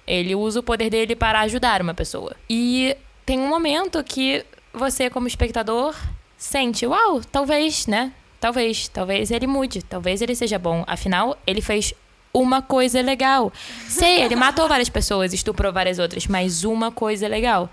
Ele 0.07 0.35
usa 0.35 0.61
o 0.61 0.63
poder 0.63 0.91
dele 0.91 1.17
para 1.17 1.41
ajudar 1.41 1.81
uma 1.81 1.95
pessoa. 1.95 2.37
E 2.49 2.97
tem 3.25 3.39
um 3.39 3.49
momento 3.49 4.03
que 4.05 4.45
você, 4.73 5.09
como 5.09 5.27
espectador, 5.27 5.95
sente: 6.37 6.87
uau, 6.87 7.21
talvez, 7.33 7.87
né? 7.87 8.13
Talvez, 8.41 8.89
talvez 8.89 9.31
ele 9.31 9.47
mude, 9.47 9.83
talvez 9.83 10.21
ele 10.21 10.35
seja 10.35 10.59
bom. 10.59 10.85
Afinal, 10.87 11.39
ele 11.47 11.63
fez 11.63 11.95
uma 12.33 12.61
coisa 12.61 13.01
legal. 13.01 13.53
Sei, 13.89 14.23
ele 14.23 14.37
matou 14.37 14.69
várias 14.69 14.89
pessoas, 14.89 15.33
estuprou 15.33 15.73
várias 15.73 15.99
outras, 15.99 16.27
mas 16.27 16.65
uma 16.65 16.91
coisa 16.91 17.29
legal. 17.29 17.71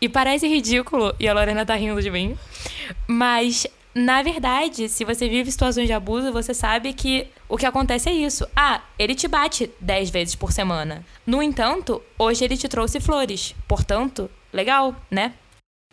E 0.00 0.08
parece 0.08 0.48
ridículo, 0.48 1.14
e 1.20 1.28
a 1.28 1.34
Lorena 1.34 1.64
tá 1.64 1.74
rindo 1.76 2.02
de 2.02 2.10
mim, 2.10 2.36
mas 3.06 3.66
na 3.94 4.22
verdade, 4.22 4.88
se 4.88 5.04
você 5.04 5.28
vive 5.28 5.52
situações 5.52 5.86
de 5.86 5.92
abuso, 5.92 6.32
você 6.32 6.52
sabe 6.52 6.92
que 6.92 7.28
o 7.48 7.56
que 7.56 7.64
acontece 7.64 8.08
é 8.08 8.12
isso. 8.12 8.46
Ah, 8.56 8.82
ele 8.98 9.14
te 9.14 9.28
bate 9.28 9.70
10 9.80 10.10
vezes 10.10 10.34
por 10.34 10.50
semana. 10.50 11.04
No 11.24 11.40
entanto, 11.40 12.02
hoje 12.18 12.44
ele 12.44 12.56
te 12.56 12.68
trouxe 12.68 12.98
flores. 12.98 13.54
Portanto, 13.68 14.28
legal, 14.52 14.96
né? 15.08 15.32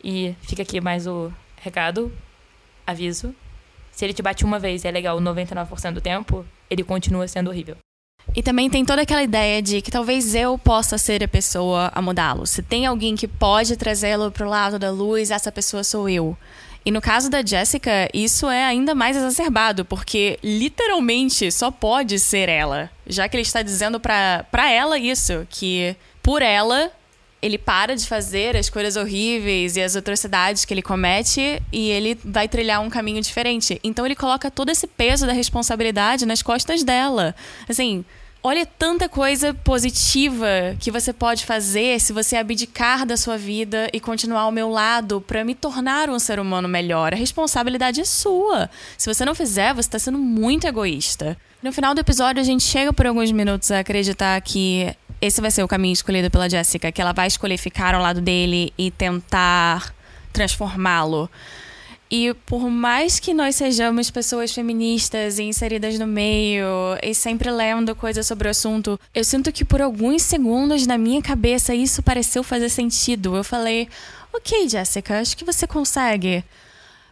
E 0.02 0.34
fica 0.42 0.62
aqui 0.62 0.80
mais 0.80 1.06
o 1.06 1.32
recado, 1.60 2.12
aviso. 2.84 3.32
Se 3.92 4.04
ele 4.04 4.12
te 4.12 4.22
bate 4.22 4.44
uma 4.44 4.58
vez 4.58 4.82
e 4.82 4.88
é 4.88 4.90
legal 4.90 5.20
99% 5.20 5.92
do 5.92 6.00
tempo, 6.00 6.44
ele 6.68 6.82
continua 6.82 7.28
sendo 7.28 7.50
horrível. 7.50 7.76
E 8.34 8.42
também 8.42 8.70
tem 8.70 8.84
toda 8.84 9.02
aquela 9.02 9.22
ideia 9.22 9.60
de 9.60 9.82
que 9.82 9.90
talvez 9.90 10.34
eu 10.34 10.56
possa 10.56 10.96
ser 10.96 11.22
a 11.22 11.28
pessoa 11.28 11.90
a 11.94 12.00
mudá-lo. 12.00 12.46
Se 12.46 12.62
tem 12.62 12.86
alguém 12.86 13.14
que 13.14 13.28
pode 13.28 13.76
trazê-lo 13.76 14.30
para 14.30 14.46
o 14.46 14.50
lado 14.50 14.78
da 14.78 14.90
luz, 14.90 15.30
essa 15.30 15.52
pessoa 15.52 15.84
sou 15.84 16.08
eu. 16.08 16.36
E 16.84 16.90
no 16.90 17.00
caso 17.00 17.30
da 17.30 17.44
Jessica, 17.44 18.08
isso 18.12 18.50
é 18.50 18.64
ainda 18.64 18.94
mais 18.94 19.16
exacerbado, 19.16 19.84
porque 19.84 20.38
literalmente 20.42 21.50
só 21.52 21.70
pode 21.70 22.18
ser 22.18 22.48
ela. 22.48 22.90
Já 23.06 23.28
que 23.28 23.36
ele 23.36 23.42
está 23.42 23.62
dizendo 23.62 24.00
para 24.00 24.70
ela 24.70 24.98
isso, 24.98 25.46
que 25.48 25.94
por 26.22 26.42
ela 26.42 26.90
ele 27.40 27.58
para 27.58 27.96
de 27.96 28.06
fazer 28.06 28.56
as 28.56 28.70
coisas 28.70 28.94
horríveis 28.94 29.76
e 29.76 29.82
as 29.82 29.96
atrocidades 29.96 30.64
que 30.64 30.72
ele 30.72 30.80
comete 30.80 31.60
e 31.72 31.90
ele 31.90 32.16
vai 32.24 32.46
trilhar 32.46 32.80
um 32.80 32.88
caminho 32.88 33.20
diferente. 33.20 33.80
Então 33.82 34.06
ele 34.06 34.14
coloca 34.14 34.48
todo 34.48 34.70
esse 34.70 34.86
peso 34.86 35.26
da 35.26 35.32
responsabilidade 35.32 36.24
nas 36.24 36.40
costas 36.40 36.84
dela. 36.84 37.34
Assim, 37.68 38.04
olha 38.42 38.66
tanta 38.66 39.08
coisa 39.08 39.54
positiva 39.54 40.76
que 40.80 40.90
você 40.90 41.12
pode 41.12 41.46
fazer 41.46 42.00
se 42.00 42.12
você 42.12 42.36
abdicar 42.36 43.06
da 43.06 43.16
sua 43.16 43.38
vida 43.38 43.88
e 43.92 44.00
continuar 44.00 44.42
ao 44.42 44.52
meu 44.52 44.68
lado 44.68 45.20
para 45.20 45.44
me 45.44 45.54
tornar 45.54 46.10
um 46.10 46.18
ser 46.18 46.40
humano 46.40 46.68
melhor. 46.68 47.12
A 47.12 47.16
responsabilidade 47.16 48.00
é 48.00 48.04
sua. 48.04 48.68
Se 48.98 49.12
você 49.12 49.24
não 49.24 49.34
fizer, 49.34 49.72
você 49.72 49.86
está 49.86 49.98
sendo 49.98 50.18
muito 50.18 50.66
egoísta. 50.66 51.36
No 51.62 51.72
final 51.72 51.94
do 51.94 52.00
episódio, 52.00 52.40
a 52.40 52.44
gente 52.44 52.64
chega 52.64 52.92
por 52.92 53.06
alguns 53.06 53.30
minutos 53.30 53.70
a 53.70 53.78
acreditar 53.78 54.40
que 54.40 54.92
esse 55.20 55.40
vai 55.40 55.50
ser 55.50 55.62
o 55.62 55.68
caminho 55.68 55.92
escolhido 55.92 56.28
pela 56.28 56.50
Jessica, 56.50 56.90
que 56.90 57.00
ela 57.00 57.12
vai 57.12 57.28
escolher 57.28 57.56
ficar 57.56 57.94
ao 57.94 58.02
lado 58.02 58.20
dele 58.20 58.72
e 58.76 58.90
tentar 58.90 59.94
transformá-lo. 60.32 61.30
E 62.14 62.34
por 62.44 62.68
mais 62.68 63.18
que 63.18 63.32
nós 63.32 63.56
sejamos 63.56 64.10
pessoas 64.10 64.52
feministas 64.52 65.38
e 65.38 65.44
inseridas 65.44 65.98
no 65.98 66.06
meio 66.06 66.66
e 67.02 67.14
sempre 67.14 67.50
lendo 67.50 67.96
coisas 67.96 68.26
sobre 68.26 68.48
o 68.48 68.50
assunto, 68.50 69.00
eu 69.14 69.24
sinto 69.24 69.50
que 69.50 69.64
por 69.64 69.80
alguns 69.80 70.20
segundos 70.20 70.86
na 70.86 70.98
minha 70.98 71.22
cabeça 71.22 71.74
isso 71.74 72.02
pareceu 72.02 72.42
fazer 72.42 72.68
sentido. 72.68 73.34
Eu 73.34 73.42
falei, 73.42 73.88
ok, 74.30 74.68
Jessica, 74.68 75.20
acho 75.20 75.34
que 75.34 75.42
você 75.42 75.66
consegue. 75.66 76.44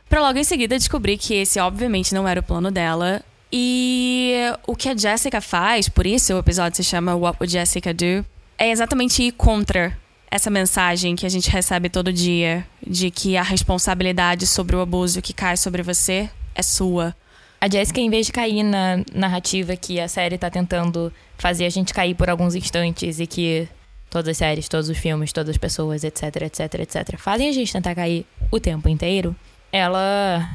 Pra 0.06 0.20
logo 0.20 0.38
em 0.38 0.44
seguida 0.44 0.76
descobrir 0.76 1.16
que 1.16 1.32
esse 1.32 1.58
obviamente 1.58 2.14
não 2.14 2.28
era 2.28 2.40
o 2.40 2.42
plano 2.42 2.70
dela 2.70 3.22
e 3.50 4.34
o 4.66 4.76
que 4.76 4.90
a 4.90 4.94
Jessica 4.94 5.40
faz, 5.40 5.88
por 5.88 6.06
isso 6.06 6.34
o 6.34 6.40
episódio 6.40 6.76
se 6.76 6.84
chama 6.84 7.16
What 7.16 7.38
Would 7.40 7.50
Jessica 7.50 7.94
Do, 7.94 8.22
é 8.58 8.70
exatamente 8.70 9.22
ir 9.22 9.32
contra 9.32 9.96
essa 10.30 10.48
mensagem 10.48 11.16
que 11.16 11.26
a 11.26 11.28
gente 11.28 11.50
recebe 11.50 11.88
todo 11.88 12.12
dia 12.12 12.66
de 12.86 13.10
que 13.10 13.36
a 13.36 13.42
responsabilidade 13.42 14.46
sobre 14.46 14.76
o 14.76 14.80
abuso 14.80 15.20
que 15.20 15.32
cai 15.32 15.56
sobre 15.56 15.82
você 15.82 16.30
é 16.54 16.62
sua. 16.62 17.14
A 17.60 17.68
Jessica, 17.68 18.00
em 18.00 18.08
vez 18.08 18.26
de 18.26 18.32
cair 18.32 18.62
na 18.62 19.02
narrativa 19.12 19.76
que 19.76 20.00
a 20.00 20.08
série 20.08 20.36
está 20.36 20.48
tentando 20.48 21.12
fazer 21.36 21.66
a 21.66 21.70
gente 21.70 21.92
cair 21.92 22.14
por 22.14 22.30
alguns 22.30 22.54
instantes 22.54 23.18
e 23.18 23.26
que 23.26 23.68
todas 24.08 24.28
as 24.28 24.36
séries, 24.36 24.68
todos 24.68 24.88
os 24.88 24.96
filmes, 24.96 25.32
todas 25.32 25.50
as 25.50 25.58
pessoas, 25.58 26.04
etc, 26.04 26.22
etc, 26.42 26.74
etc, 26.74 27.18
fazem 27.18 27.48
a 27.48 27.52
gente 27.52 27.72
tentar 27.72 27.94
cair 27.94 28.24
o 28.50 28.58
tempo 28.58 28.88
inteiro, 28.88 29.34
ela 29.72 30.48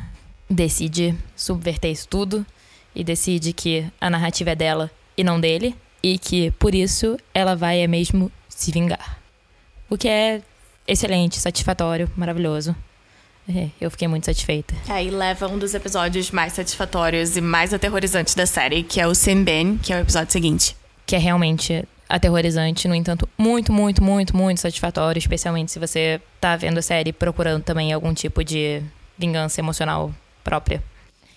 decide 0.49 1.15
subverter 1.35 1.91
isso 1.91 2.07
tudo 2.07 2.45
e 2.95 3.03
decide 3.03 3.53
que 3.53 3.85
a 3.99 4.09
narrativa 4.09 4.51
é 4.51 4.55
dela 4.55 4.89
e 5.17 5.23
não 5.23 5.39
dele, 5.39 5.75
e 6.01 6.17
que 6.17 6.51
por 6.51 6.73
isso 6.73 7.17
ela 7.33 7.55
vai 7.55 7.81
é 7.81 7.87
mesmo 7.87 8.31
se 8.47 8.71
vingar. 8.71 9.24
O 9.89 9.97
que 9.97 10.07
é 10.07 10.41
excelente, 10.87 11.39
satisfatório, 11.39 12.09
maravilhoso. 12.15 12.75
É, 13.47 13.69
eu 13.79 13.91
fiquei 13.91 14.07
muito 14.07 14.25
satisfeita. 14.25 14.73
Aí 14.89 15.11
leva 15.11 15.47
um 15.47 15.57
dos 15.57 15.73
episódios 15.75 16.31
mais 16.31 16.53
satisfatórios 16.53 17.37
e 17.37 17.41
mais 17.41 17.73
aterrorizantes 17.73 18.33
da 18.33 18.45
série, 18.45 18.81
que 18.81 18.99
é 18.99 19.07
o 19.07 19.13
Ben, 19.43 19.77
que 19.77 19.93
é 19.93 19.97
o 19.97 19.99
episódio 19.99 20.31
seguinte. 20.31 20.75
Que 21.05 21.15
é 21.15 21.19
realmente 21.19 21.87
aterrorizante, 22.09 22.87
no 22.87 22.95
entanto, 22.95 23.27
muito, 23.37 23.71
muito, 23.71 24.03
muito, 24.03 24.35
muito 24.35 24.61
satisfatório, 24.61 25.19
especialmente 25.19 25.71
se 25.71 25.79
você 25.79 26.19
tá 26.39 26.55
vendo 26.55 26.79
a 26.79 26.81
série 26.81 27.13
procurando 27.13 27.63
também 27.63 27.93
algum 27.93 28.13
tipo 28.13 28.43
de 28.43 28.81
vingança 29.17 29.61
emocional 29.61 30.13
própria. 30.43 30.83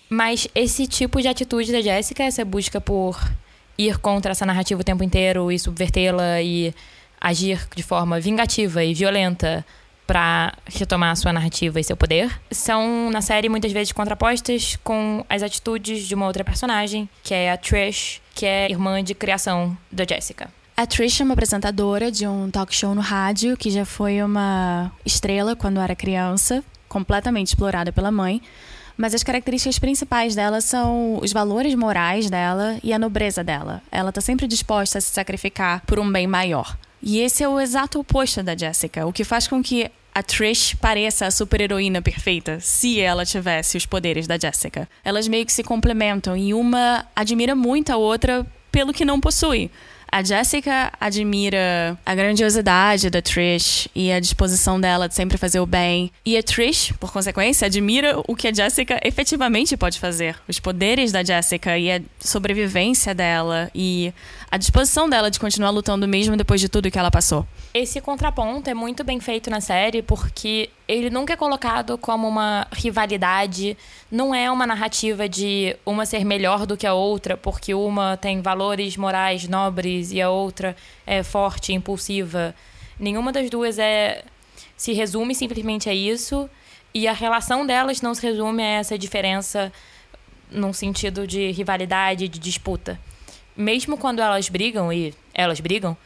Mas 0.09 0.47
esse 0.55 0.87
tipo 0.87 1.21
de 1.21 1.27
atitude 1.27 1.71
da 1.71 1.81
Jéssica, 1.81 2.23
essa 2.23 2.43
busca 2.43 2.81
por 2.81 3.19
ir 3.77 3.97
contra 3.99 4.31
essa 4.31 4.45
narrativa 4.45 4.81
o 4.81 4.83
tempo 4.83 5.03
inteiro 5.03 5.51
e 5.51 5.59
subvertê-la 5.59 6.41
e 6.41 6.73
agir 7.19 7.67
de 7.75 7.83
forma 7.83 8.19
vingativa 8.19 8.83
e 8.83 8.93
violenta 8.93 9.65
para 10.09 10.53
retomar 10.65 11.15
sua 11.15 11.31
narrativa 11.31 11.79
e 11.79 11.83
seu 11.83 11.95
poder, 11.95 12.31
são 12.49 13.11
na 13.11 13.21
série 13.21 13.47
muitas 13.47 13.71
vezes 13.71 13.91
contrapostas 13.91 14.75
com 14.83 15.23
as 15.29 15.43
atitudes 15.43 16.07
de 16.07 16.15
uma 16.15 16.25
outra 16.25 16.43
personagem, 16.43 17.07
que 17.21 17.31
é 17.31 17.51
a 17.51 17.57
Trish, 17.57 18.19
que 18.33 18.43
é 18.43 18.71
irmã 18.71 19.03
de 19.03 19.13
criação 19.13 19.77
da 19.91 20.03
Jessica. 20.09 20.49
A 20.75 20.87
Trish 20.87 21.21
é 21.21 21.23
uma 21.23 21.33
apresentadora 21.33 22.09
de 22.09 22.25
um 22.25 22.49
talk 22.49 22.73
show 22.73 22.95
no 22.95 23.01
rádio 23.01 23.55
que 23.55 23.69
já 23.69 23.85
foi 23.85 24.23
uma 24.23 24.91
estrela 25.05 25.55
quando 25.55 25.79
era 25.79 25.95
criança, 25.95 26.63
completamente 26.87 27.49
explorada 27.49 27.91
pela 27.91 28.09
mãe. 28.09 28.41
Mas 28.97 29.13
as 29.13 29.23
características 29.23 29.77
principais 29.77 30.35
dela 30.35 30.59
são 30.59 31.19
os 31.21 31.31
valores 31.31 31.75
morais 31.75 32.29
dela 32.29 32.79
e 32.83 32.91
a 32.91 32.97
nobreza 32.97 33.43
dela. 33.43 33.81
Ela 33.91 34.09
está 34.09 34.21
sempre 34.21 34.47
disposta 34.47 34.97
a 34.97 35.01
se 35.01 35.11
sacrificar 35.11 35.83
por 35.85 35.99
um 35.99 36.11
bem 36.11 36.25
maior. 36.25 36.75
E 37.01 37.19
esse 37.19 37.43
é 37.43 37.47
o 37.47 37.59
exato 37.59 37.99
oposto 37.99 38.43
da 38.43 38.55
Jessica, 38.55 39.05
o 39.05 39.13
que 39.13 39.23
faz 39.23 39.47
com 39.47 39.63
que 39.63 39.89
a 40.13 40.23
Trish 40.23 40.75
pareça 40.75 41.25
a 41.25 41.31
super-heroína 41.31 42.01
perfeita 42.01 42.59
se 42.59 42.99
ela 42.99 43.25
tivesse 43.25 43.77
os 43.77 43.85
poderes 43.85 44.27
da 44.27 44.37
Jessica. 44.37 44.89
Elas 45.03 45.27
meio 45.27 45.45
que 45.45 45.53
se 45.53 45.63
complementam 45.63 46.35
e 46.35 46.53
uma 46.53 47.05
admira 47.15 47.55
muito 47.55 47.91
a 47.91 47.97
outra 47.97 48.45
pelo 48.71 48.93
que 48.93 49.05
não 49.05 49.19
possui. 49.19 49.71
A 50.11 50.23
Jessica 50.23 50.91
admira 50.99 51.97
a 52.05 52.15
grandiosidade 52.15 53.09
da 53.09 53.21
Trish 53.21 53.87
e 53.93 54.11
a 54.11 54.19
disposição 54.19 54.79
dela 54.79 55.07
de 55.07 55.13
sempre 55.13 55.37
fazer 55.37 55.59
o 55.59 55.65
bem. 55.65 56.11
E 56.25 56.35
a 56.35 56.41
Trish, 56.41 56.91
por 56.99 57.11
consequência, 57.13 57.67
admira 57.67 58.19
o 58.27 58.35
que 58.35 58.47
a 58.47 58.53
Jessica 58.53 58.99
efetivamente 59.03 59.77
pode 59.77 59.99
fazer. 59.99 60.35
Os 60.47 60.59
poderes 60.59 61.11
da 61.11 61.23
Jessica 61.23 61.77
e 61.77 61.91
a 61.91 62.01
sobrevivência 62.19 63.13
dela 63.13 63.69
e 63.75 64.11
a 64.49 64.57
disposição 64.57 65.07
dela 65.07 65.29
de 65.29 65.39
continuar 65.39 65.69
lutando 65.69 66.07
mesmo 66.07 66.35
depois 66.35 66.59
de 66.59 66.69
tudo 66.69 66.89
que 66.89 66.97
ela 66.97 67.11
passou. 67.11 67.45
Esse 67.73 68.01
contraponto 68.01 68.69
é 68.69 68.73
muito 68.73 69.03
bem 69.03 69.19
feito 69.19 69.49
na 69.49 69.61
série 69.61 70.01
porque 70.01 70.69
ele 70.89 71.11
nunca 71.11 71.33
é 71.33 71.35
colocado 71.35 71.99
como 71.99 72.27
uma 72.27 72.67
rivalidade, 72.73 73.77
não 74.11 74.33
é 74.33 74.49
uma 74.49 74.65
narrativa 74.65 75.29
de 75.29 75.75
uma 75.85 76.03
ser 76.03 76.25
melhor 76.25 76.65
do 76.65 76.75
que 76.75 76.87
a 76.87 76.95
outra 76.95 77.37
porque 77.37 77.75
uma 77.75 78.17
tem 78.17 78.41
valores 78.41 78.97
morais 78.97 79.47
nobres 79.47 80.11
e 80.11 80.19
a 80.19 80.31
outra 80.31 80.75
é 81.05 81.21
forte, 81.21 81.73
impulsiva. 81.73 82.55
Nenhuma 82.99 83.31
das 83.31 83.51
duas 83.51 83.77
é 83.77 84.23
se 84.75 84.91
resume 84.93 85.35
simplesmente 85.35 85.87
a 85.87 85.93
isso 85.93 86.49
e 86.91 87.07
a 87.07 87.13
relação 87.13 87.67
delas 87.67 88.01
não 88.01 88.15
se 88.15 88.25
resume 88.25 88.63
a 88.63 88.79
essa 88.79 88.97
diferença 88.97 89.71
num 90.49 90.73
sentido 90.73 91.27
de 91.27 91.51
rivalidade, 91.51 92.27
de 92.27 92.39
disputa 92.39 92.99
mesmo 93.59 93.97
quando 93.97 94.21
elas 94.21 94.47
brigam, 94.47 94.91
e 94.91 95.13
elas 95.33 95.59
brigam, 95.59 95.97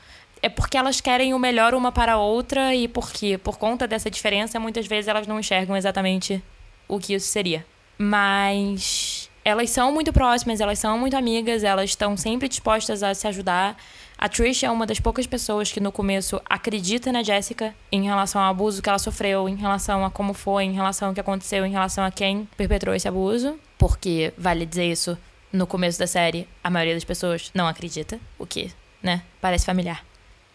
é 0.43 0.49
porque 0.49 0.77
elas 0.77 0.99
querem 0.99 1.33
o 1.33 1.39
melhor 1.39 1.73
uma 1.73 1.89
para 1.89 2.13
a 2.13 2.17
outra 2.17 2.75
e 2.75 2.85
porque, 2.85 3.37
por 3.37 3.57
conta 3.57 3.87
dessa 3.87 4.11
diferença, 4.11 4.59
muitas 4.59 4.85
vezes 4.85 5.07
elas 5.07 5.25
não 5.25 5.39
enxergam 5.39 5.75
exatamente 5.77 6.43
o 6.85 6.99
que 6.99 7.13
isso 7.13 7.27
seria. 7.27 7.65
Mas 7.97 9.29
elas 9.45 9.69
são 9.69 9.89
muito 9.93 10.11
próximas, 10.11 10.59
elas 10.59 10.79
são 10.79 10.97
muito 10.99 11.15
amigas, 11.15 11.63
elas 11.63 11.91
estão 11.91 12.17
sempre 12.17 12.49
dispostas 12.49 13.01
a 13.01 13.13
se 13.13 13.25
ajudar. 13.25 13.77
A 14.17 14.27
Trish 14.27 14.63
é 14.63 14.69
uma 14.69 14.85
das 14.85 14.99
poucas 14.99 15.25
pessoas 15.25 15.71
que 15.71 15.79
no 15.79 15.93
começo 15.93 16.41
acredita 16.49 17.09
na 17.09 17.23
Jessica 17.23 17.73
em 17.89 18.03
relação 18.03 18.41
ao 18.41 18.51
abuso 18.51 18.81
que 18.81 18.89
ela 18.89 18.99
sofreu, 18.99 19.47
em 19.47 19.55
relação 19.55 20.03
a 20.03 20.11
como 20.11 20.33
foi, 20.33 20.65
em 20.65 20.73
relação 20.73 21.07
ao 21.07 21.13
que 21.13 21.21
aconteceu, 21.21 21.65
em 21.65 21.71
relação 21.71 22.03
a 22.03 22.11
quem 22.11 22.49
perpetrou 22.57 22.93
esse 22.93 23.07
abuso. 23.07 23.57
Porque, 23.77 24.33
vale 24.37 24.65
dizer 24.65 24.91
isso, 24.91 25.17
no 25.53 25.65
começo 25.65 25.97
da 25.97 26.07
série, 26.07 26.49
a 26.61 26.69
maioria 26.69 26.95
das 26.95 27.05
pessoas 27.05 27.49
não 27.53 27.65
acredita, 27.65 28.19
o 28.37 28.45
que, 28.45 28.69
né, 29.01 29.21
parece 29.39 29.65
familiar. 29.65 30.03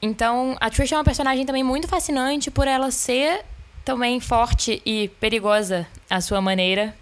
Então, 0.01 0.57
a 0.61 0.71
Trish 0.71 0.93
é 0.93 0.97
uma 0.97 1.05
personagem 1.05 1.45
também 1.45 1.65
muito 1.65 1.89
fascinante 1.89 2.51
por 2.51 2.69
ela 2.69 2.91
ser 2.91 3.45
também 3.85 4.21
forte 4.21 4.81
e 4.85 5.09
perigosa 5.19 5.87
à 6.09 6.21
sua 6.21 6.41
maneira, 6.41 6.95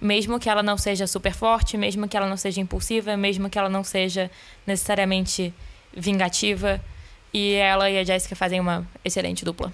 mesmo 0.00 0.38
que 0.38 0.50
ela 0.50 0.62
não 0.62 0.76
seja 0.76 1.06
super 1.06 1.32
forte, 1.32 1.76
mesmo 1.76 2.08
que 2.08 2.16
ela 2.16 2.28
não 2.28 2.36
seja 2.36 2.60
impulsiva, 2.60 3.16
mesmo 3.16 3.48
que 3.48 3.58
ela 3.58 3.68
não 3.68 3.84
seja 3.84 4.30
necessariamente 4.66 5.54
vingativa. 5.96 6.80
E 7.32 7.52
ela 7.54 7.90
e 7.90 7.98
a 7.98 8.04
Jessica 8.04 8.36
fazem 8.36 8.60
uma 8.60 8.86
excelente 9.04 9.44
dupla. 9.44 9.72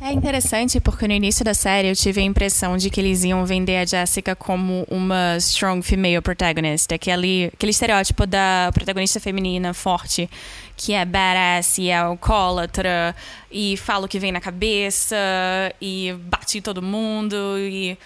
É 0.00 0.12
interessante 0.12 0.78
porque 0.78 1.08
no 1.08 1.14
início 1.14 1.44
da 1.44 1.54
série 1.54 1.88
eu 1.88 1.96
tive 1.96 2.20
a 2.20 2.24
impressão 2.24 2.76
de 2.76 2.90
que 2.90 3.00
eles 3.00 3.24
iam 3.24 3.44
vender 3.46 3.78
a 3.78 3.84
Jessica 3.84 4.36
como 4.36 4.86
uma 4.90 5.36
strong 5.38 5.82
female 5.82 6.20
protagonist, 6.20 6.92
aquele, 6.92 7.50
aquele 7.52 7.70
estereótipo 7.70 8.26
da 8.26 8.70
protagonista 8.74 9.18
feminina 9.18 9.72
forte, 9.72 10.28
que 10.76 10.92
é 10.92 11.04
badass 11.04 11.78
e 11.78 11.88
é 11.88 11.96
alcoólatra 11.96 13.16
e 13.50 13.76
fala 13.78 14.04
o 14.04 14.08
que 14.08 14.18
vem 14.18 14.30
na 14.30 14.40
cabeça 14.40 15.16
e 15.80 16.14
bate 16.20 16.58
em 16.58 16.62
todo 16.62 16.82
mundo 16.82 17.36
e 17.58 17.98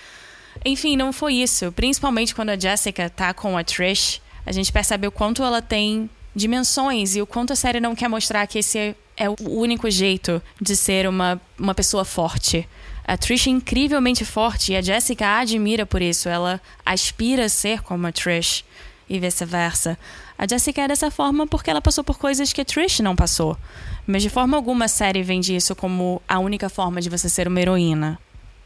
enfim, 0.65 0.97
não 0.97 1.13
foi 1.13 1.35
isso. 1.35 1.73
Principalmente 1.73 2.35
quando 2.35 2.51
a 2.51 2.59
Jessica 2.59 3.11
tá 3.11 3.35
com 3.35 3.57
a 3.59 3.65
Trish, 3.65 4.21
a 4.47 4.53
gente 4.53 4.73
percebe 4.73 5.07
o 5.07 5.13
quanto 5.13 5.43
ela 5.43 5.61
tem 5.61 6.09
dimensões 6.35 7.17
e 7.17 7.23
o 7.23 7.27
quanto 7.27 7.53
a 7.53 7.57
série 7.57 7.81
não 7.81 7.95
quer 7.95 8.09
mostrar 8.09 8.47
que 8.47 8.59
esse 8.59 8.95
é 9.21 9.29
o 9.29 9.37
único 9.51 9.91
jeito 9.91 10.43
de 10.59 10.75
ser 10.75 11.07
uma, 11.07 11.39
uma 11.59 11.75
pessoa 11.75 12.07
forte. 12.07 12.67
A 13.05 13.19
Trish 13.19 13.49
é 13.49 13.51
incrivelmente 13.51 14.25
forte 14.25 14.73
e 14.73 14.77
a 14.77 14.81
Jessica 14.81 15.27
a 15.27 15.41
admira 15.41 15.85
por 15.85 16.01
isso. 16.01 16.27
Ela 16.27 16.59
aspira 16.87 17.45
a 17.45 17.49
ser 17.51 17.83
como 17.83 18.07
a 18.07 18.13
Trish 18.13 18.65
e 19.07 19.21
vice-versa. 19.21 19.99
A 20.39 20.47
Jessica 20.49 20.81
é 20.81 20.89
dessa 20.89 21.11
forma 21.11 21.47
porque 21.47 21.69
ela 21.69 21.83
passou 21.83 22.03
por 22.03 22.19
coisas 22.19 22.51
que 22.51 22.63
a 22.63 22.65
Trish 22.65 23.01
não 23.01 23.15
passou. 23.15 23.59
Mas 24.07 24.23
de 24.23 24.31
forma 24.31 24.57
alguma 24.57 24.87
a 24.87 24.89
série 24.89 25.23
vende 25.23 25.55
isso 25.55 25.77
como 25.77 26.23
a 26.27 26.39
única 26.39 26.71
forma 26.71 26.99
de 27.03 27.11
você 27.11 27.29
ser 27.29 27.47
uma 27.47 27.61
heroína. 27.61 28.19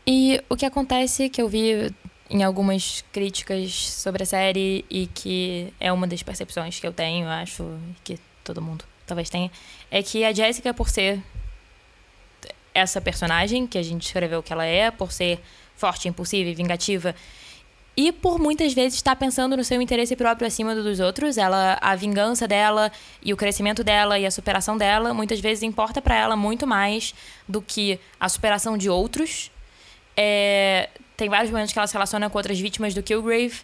E 0.07 0.41
o 0.49 0.55
que 0.55 0.65
acontece 0.65 1.29
que 1.29 1.43
eu 1.43 1.49
vi 1.49 1.93
em 2.31 2.45
algumas 2.45 3.05
críticas 3.11 3.73
sobre 3.75 4.23
a 4.23 4.27
série 4.27 4.85
e 4.89 5.09
que 5.09 5.73
é 5.81 5.93
uma 5.93 6.07
das 6.07 6.23
percepções 6.23 6.79
que 6.79 6.87
eu 6.87 6.93
tenho, 6.93 7.27
acho 7.27 7.65
que 8.05 8.21
todo 8.45 8.63
mundo 8.63 8.85
talvez 9.07 9.29
tenha, 9.31 9.51
é 9.91 10.03
que 10.03 10.25
a 10.25 10.33
Jessica, 10.33 10.73
por 10.73 10.89
ser 10.89 11.21
essa 12.73 13.01
personagem 13.01 13.67
que 13.67 13.79
a 13.79 13.83
gente 13.83 14.07
escreveu 14.07 14.43
que 14.43 14.53
ela 14.53 14.65
é, 14.65 14.91
por 14.91 15.13
ser 15.13 15.41
forte, 15.77 16.09
impulsiva 16.09 16.51
e 16.51 16.55
vingativa, 16.55 17.15
e 17.97 18.11
por 18.11 18.41
muitas 18.41 18.73
vezes 18.73 18.95
estar 18.95 19.15
pensando 19.15 19.57
no 19.57 19.63
seu 19.63 19.81
interesse 19.81 20.17
próprio 20.17 20.49
acima 20.49 20.75
do 20.75 20.83
dos 20.83 20.99
outros, 20.99 21.39
ela 21.39 21.79
a 21.81 21.95
vingança 21.95 22.49
dela 22.49 22.91
e 23.23 23.33
o 23.33 23.37
crescimento 23.37 23.85
dela 23.85 24.19
e 24.19 24.27
a 24.27 24.31
superação 24.33 24.77
dela 24.77 25.15
muitas 25.15 25.39
vezes 25.39 25.63
importa 25.63 26.03
para 26.03 26.17
ela 26.17 26.35
muito 26.35 26.67
mais 26.67 27.15
do 27.49 27.63
que 27.63 28.01
a 28.19 28.29
superação 28.29 28.77
de 28.77 28.91
outros. 28.91 29.51
É, 30.17 30.89
tem 31.17 31.29
vários 31.29 31.53
momentos 31.53 31.73
que 31.73 31.79
ela 31.79 31.87
se 31.87 31.95
relaciona 31.95 32.29
com 32.29 32.37
outras 32.37 32.59
vítimas 32.59 32.95
do 32.95 33.03
Killgrave, 33.03 33.61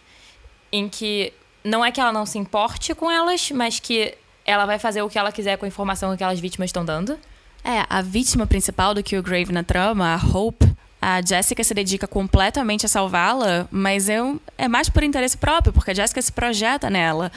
em 0.71 0.87
que 0.87 1.33
não 1.61 1.83
é 1.83 1.91
que 1.91 1.99
ela 1.99 2.13
não 2.13 2.25
se 2.25 2.37
importe 2.37 2.95
com 2.95 3.11
elas, 3.11 3.51
mas 3.51 3.81
que 3.81 4.17
ela 4.45 4.65
vai 4.65 4.79
fazer 4.79 5.01
o 5.01 5.09
que 5.09 5.17
ela 5.17 5.31
quiser 5.31 5.57
com 5.57 5.65
a 5.65 5.67
informação 5.67 6.09
que 6.09 6.15
aquelas 6.15 6.39
vítimas 6.39 6.69
estão 6.69 6.83
dando. 6.83 7.17
É, 7.63 7.85
a 7.89 8.01
vítima 8.01 8.47
principal 8.47 8.93
do 8.93 9.03
Killgrave 9.03 9.51
na 9.51 9.63
trama, 9.63 10.13
a 10.13 10.17
Hope, 10.17 10.65
a 11.01 11.21
Jessica 11.21 11.63
se 11.63 11.73
dedica 11.73 12.07
completamente 12.07 12.85
a 12.85 12.89
salvá-la, 12.89 13.67
mas 13.71 14.09
é, 14.09 14.19
é 14.57 14.67
mais 14.67 14.89
por 14.89 15.03
interesse 15.03 15.37
próprio, 15.37 15.73
porque 15.73 15.91
a 15.91 15.93
Jessica 15.93 16.21
se 16.21 16.31
projeta 16.31 16.89
nela. 16.89 17.31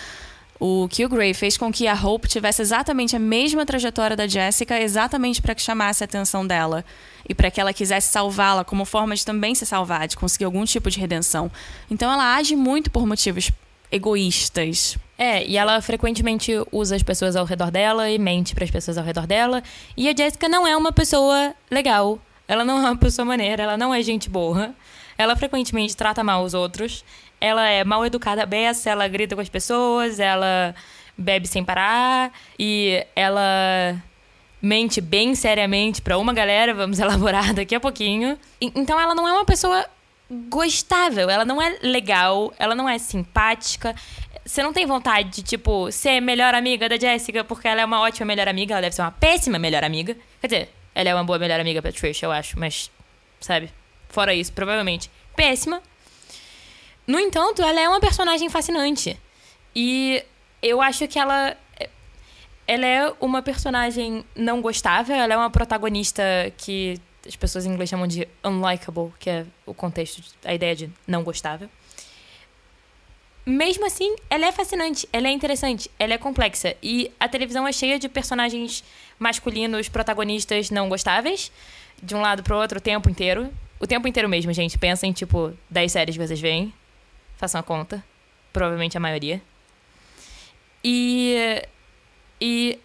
O 0.59 0.89
Killgrave 0.89 1.35
fez 1.35 1.57
com 1.57 1.73
que 1.73 1.87
a 1.87 1.95
Hope 1.95 2.29
tivesse 2.29 2.63
exatamente 2.63 3.17
a 3.17 3.19
mesma 3.19 3.67
trajetória 3.67 4.17
da 4.17 4.27
Jessica, 4.27 4.81
exatamente 4.81 5.43
para 5.43 5.55
que 5.55 5.61
chamasse 5.61 6.05
a 6.05 6.07
atenção 6.07 6.47
dela 6.47 6.85
e 7.29 7.35
para 7.35 7.51
que 7.51 7.61
ela 7.61 7.73
quisesse 7.73 8.11
salvá-la 8.11 8.65
como 8.65 8.85
forma 8.85 9.15
de 9.17 9.25
também 9.25 9.55
se 9.55 9.67
salvar, 9.67 10.07
de 10.07 10.17
conseguir 10.17 10.45
algum 10.45 10.65
tipo 10.65 10.91
de 10.91 11.01
redenção. 11.01 11.51
Então 11.91 12.13
ela 12.13 12.37
age 12.37 12.55
muito 12.55 12.91
por 12.91 13.07
motivos 13.07 13.51
egoístas. 13.95 14.99
É, 15.17 15.47
e 15.47 15.57
ela 15.57 15.81
frequentemente 15.81 16.53
usa 16.73 16.97
as 16.97 17.03
pessoas 17.03 17.37
ao 17.37 17.45
redor 17.45 17.71
dela 17.71 18.11
e 18.11 18.19
mente 18.19 18.55
para 18.55 18.65
as 18.65 18.71
pessoas 18.71 18.99
ao 18.99 19.05
redor 19.05 19.27
dela. 19.27 19.63
E 19.97 20.09
a 20.09 20.15
Jessica 20.17 20.49
não 20.49 20.67
é 20.67 20.77
uma 20.77 20.93
pessoa 20.93 21.55
legal. 21.71 22.19
Ela 22.49 22.65
não 22.65 22.79
é 22.79 22.91
uma 22.91 22.97
pessoa 22.97 23.25
maneira, 23.25 23.63
ela 23.63 23.77
não 23.77 23.95
é 23.95 24.03
gente 24.03 24.29
boa. 24.29 24.75
Ela 25.17 25.37
frequentemente 25.37 25.97
trata 25.97 26.25
mal 26.25 26.43
os 26.43 26.53
outros. 26.53 27.05
Ela 27.41 27.69
é 27.69 27.85
mal 27.85 28.05
educada, 28.05 28.45
beça, 28.45 28.91
ela 28.91 29.07
grita 29.07 29.35
com 29.37 29.41
as 29.41 29.49
pessoas, 29.49 30.19
ela 30.19 30.75
bebe 31.17 31.47
sem 31.47 31.65
parar 31.65 32.33
e 32.59 33.07
ela 33.15 34.03
mente 34.61 35.01
bem 35.01 35.35
seriamente 35.35 36.03
para 36.03 36.19
uma 36.19 36.33
galera, 36.33 36.75
vamos 36.75 36.99
elaborar 37.01 37.55
daqui 37.55 37.75
a 37.75 37.81
pouquinho. 37.81 38.37
Então 38.61 38.99
ela 38.99 39.15
não 39.15 39.29
é 39.29 39.33
uma 39.33 39.45
pessoa 39.45 39.87
gostável, 40.49 41.31
ela 41.31 41.45
não 41.45 41.61
é 41.61 41.79
legal, 41.83 42.53
ela 42.59 42.75
não 42.75 42.89
é 42.89 42.99
simpática. 42.99 43.95
Você 44.45 44.63
não 44.63 44.73
tem 44.73 44.87
vontade 44.87 45.31
de, 45.31 45.43
tipo, 45.43 45.91
ser 45.91 46.21
melhor 46.21 46.55
amiga 46.55 46.89
da 46.89 46.97
Jessica 46.99 47.43
porque 47.45 47.67
ela 47.67 47.81
é 47.81 47.85
uma 47.85 48.01
ótima 48.01 48.27
melhor 48.27 48.49
amiga, 48.49 48.75
ela 48.75 48.83
deve 48.83 48.95
ser 48.95 49.03
uma 49.03 49.11
péssima 49.11 49.59
melhor 49.59 49.83
amiga. 49.85 50.17
Quer 50.41 50.47
dizer, 50.47 50.75
ela 50.95 51.09
é 51.09 51.15
uma 51.15 51.25
boa 51.25 51.39
melhor 51.39 51.61
amiga 51.61 51.81
pra 51.81 51.93
Trish, 51.93 52.23
eu 52.23 52.31
acho, 52.31 52.59
mas, 52.59 52.91
sabe? 53.41 53.71
Fora 54.09 54.35
isso, 54.35 54.53
provavelmente 54.53 55.11
péssima. 55.35 55.83
No 57.07 57.19
entanto, 57.19 57.63
ela 57.63 57.81
é 57.81 57.89
uma 57.89 58.01
personagem 58.01 58.49
fascinante. 58.49 59.19
E 59.75 60.25
eu 60.63 60.81
acho 60.81 61.07
que 61.09 61.19
ela 61.19 61.57
ela 62.67 62.87
é 62.87 63.13
uma 63.21 63.43
personagem 63.43 64.25
não 64.35 64.63
gostável, 64.63 65.15
ela 65.15 65.35
é 65.35 65.37
uma 65.37 65.51
protagonista 65.51 66.23
que 66.57 66.99
as 67.27 67.37
pessoas 67.37 67.65
em 67.65 67.71
inglês 67.71 67.89
chamam 67.89 68.07
de 68.07 68.29
unlikable, 68.45 69.13
que 69.19 69.31
é 69.31 69.47
o 69.65 69.73
contexto, 69.73 70.23
a 70.45 70.55
ideia 70.55 70.75
de 70.75 70.91
não 71.07 71.23
gostável. 71.23 71.69
Mesmo 73.47 73.85
assim, 73.87 74.17
ela 74.31 74.47
é 74.47 74.53
fascinante, 74.53 75.07
ela 75.13 75.29
é 75.29 75.31
interessante, 75.31 75.91
ela 75.99 76.15
é 76.15 76.19
complexa. 76.19 76.75
E 76.83 77.11
a 77.21 77.29
televisão 77.29 77.69
é 77.69 77.73
cheia 77.73 77.99
de 77.99 78.09
personagens 78.09 78.83
masculinos, 79.19 79.89
protagonistas 79.89 80.71
não 80.71 80.89
gostáveis, 80.89 81.53
de 82.03 82.15
um 82.15 82.21
lado 82.21 82.43
pro 82.43 82.57
outro 82.57 82.79
o 82.79 82.81
tempo 82.81 83.11
inteiro. 83.11 83.53
O 83.79 83.87
tempo 83.87 84.09
inteiro 84.09 84.29
mesmo, 84.29 84.53
gente. 84.53 84.79
Pensem, 84.79 85.13
tipo, 85.13 85.53
10 85.69 85.93
séries 85.93 86.17
que 86.17 86.27
vocês 86.27 86.41
veem. 86.41 86.73
Façam 87.37 87.61
a 87.61 87.63
conta. 87.63 88.03
Provavelmente 88.51 88.97
a 88.97 89.01
maioria. 89.01 89.43
E. 90.83 91.63
E. 92.41 92.79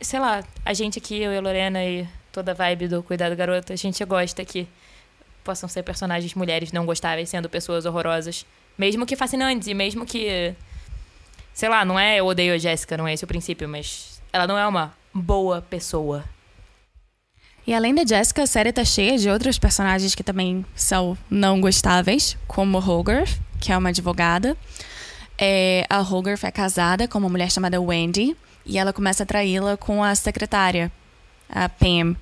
Sei 0.00 0.18
lá, 0.20 0.44
a 0.64 0.74
gente 0.74 0.98
aqui, 0.98 1.22
eu 1.22 1.32
e 1.32 1.38
a 1.38 1.40
Lorena 1.40 1.82
e 1.82 2.06
toda 2.32 2.52
a 2.52 2.54
vibe 2.54 2.88
do 2.88 3.02
Cuidado 3.02 3.36
Garota, 3.36 3.74
a 3.74 3.76
gente 3.76 4.02
gosta 4.04 4.44
que 4.44 4.66
possam 5.44 5.68
ser 5.68 5.82
personagens 5.82 6.34
mulheres 6.34 6.72
não 6.72 6.86
gostáveis 6.86 7.28
sendo 7.28 7.48
pessoas 7.48 7.84
horrorosas. 7.84 8.46
Mesmo 8.76 9.04
que 9.04 9.14
fascinantes 9.14 9.68
e 9.68 9.74
mesmo 9.74 10.06
que. 10.06 10.54
Sei 11.52 11.68
lá, 11.68 11.84
não 11.84 11.98
é 11.98 12.18
eu 12.18 12.26
odeio 12.26 12.54
a 12.54 12.58
Jéssica, 12.58 12.96
não 12.96 13.06
é 13.06 13.12
esse 13.12 13.24
o 13.24 13.28
princípio, 13.28 13.68
mas 13.68 14.22
ela 14.32 14.46
não 14.46 14.56
é 14.56 14.66
uma 14.66 14.94
boa 15.12 15.60
pessoa. 15.60 16.24
E 17.66 17.74
além 17.74 17.94
da 17.94 18.04
Jessica, 18.04 18.42
a 18.42 18.46
série 18.46 18.72
tá 18.72 18.84
cheia 18.84 19.16
de 19.18 19.28
outros 19.28 19.58
personagens 19.58 20.14
que 20.14 20.24
também 20.24 20.64
são 20.74 21.16
não 21.30 21.60
gostáveis, 21.60 22.36
como 22.48 22.78
Hogarth, 22.78 23.38
que 23.60 23.70
é 23.70 23.76
uma 23.76 23.90
advogada. 23.90 24.56
É, 25.38 25.86
a 25.88 26.00
Hogarth 26.00 26.44
é 26.44 26.50
casada 26.50 27.06
com 27.06 27.18
uma 27.18 27.28
mulher 27.28 27.50
chamada 27.50 27.80
Wendy 27.80 28.36
e 28.64 28.78
ela 28.78 28.92
começa 28.92 29.22
a 29.22 29.26
traí-la 29.26 29.76
com 29.76 30.02
a 30.02 30.14
secretária, 30.14 30.90
a 31.52 31.68
Pam. 31.68 32.16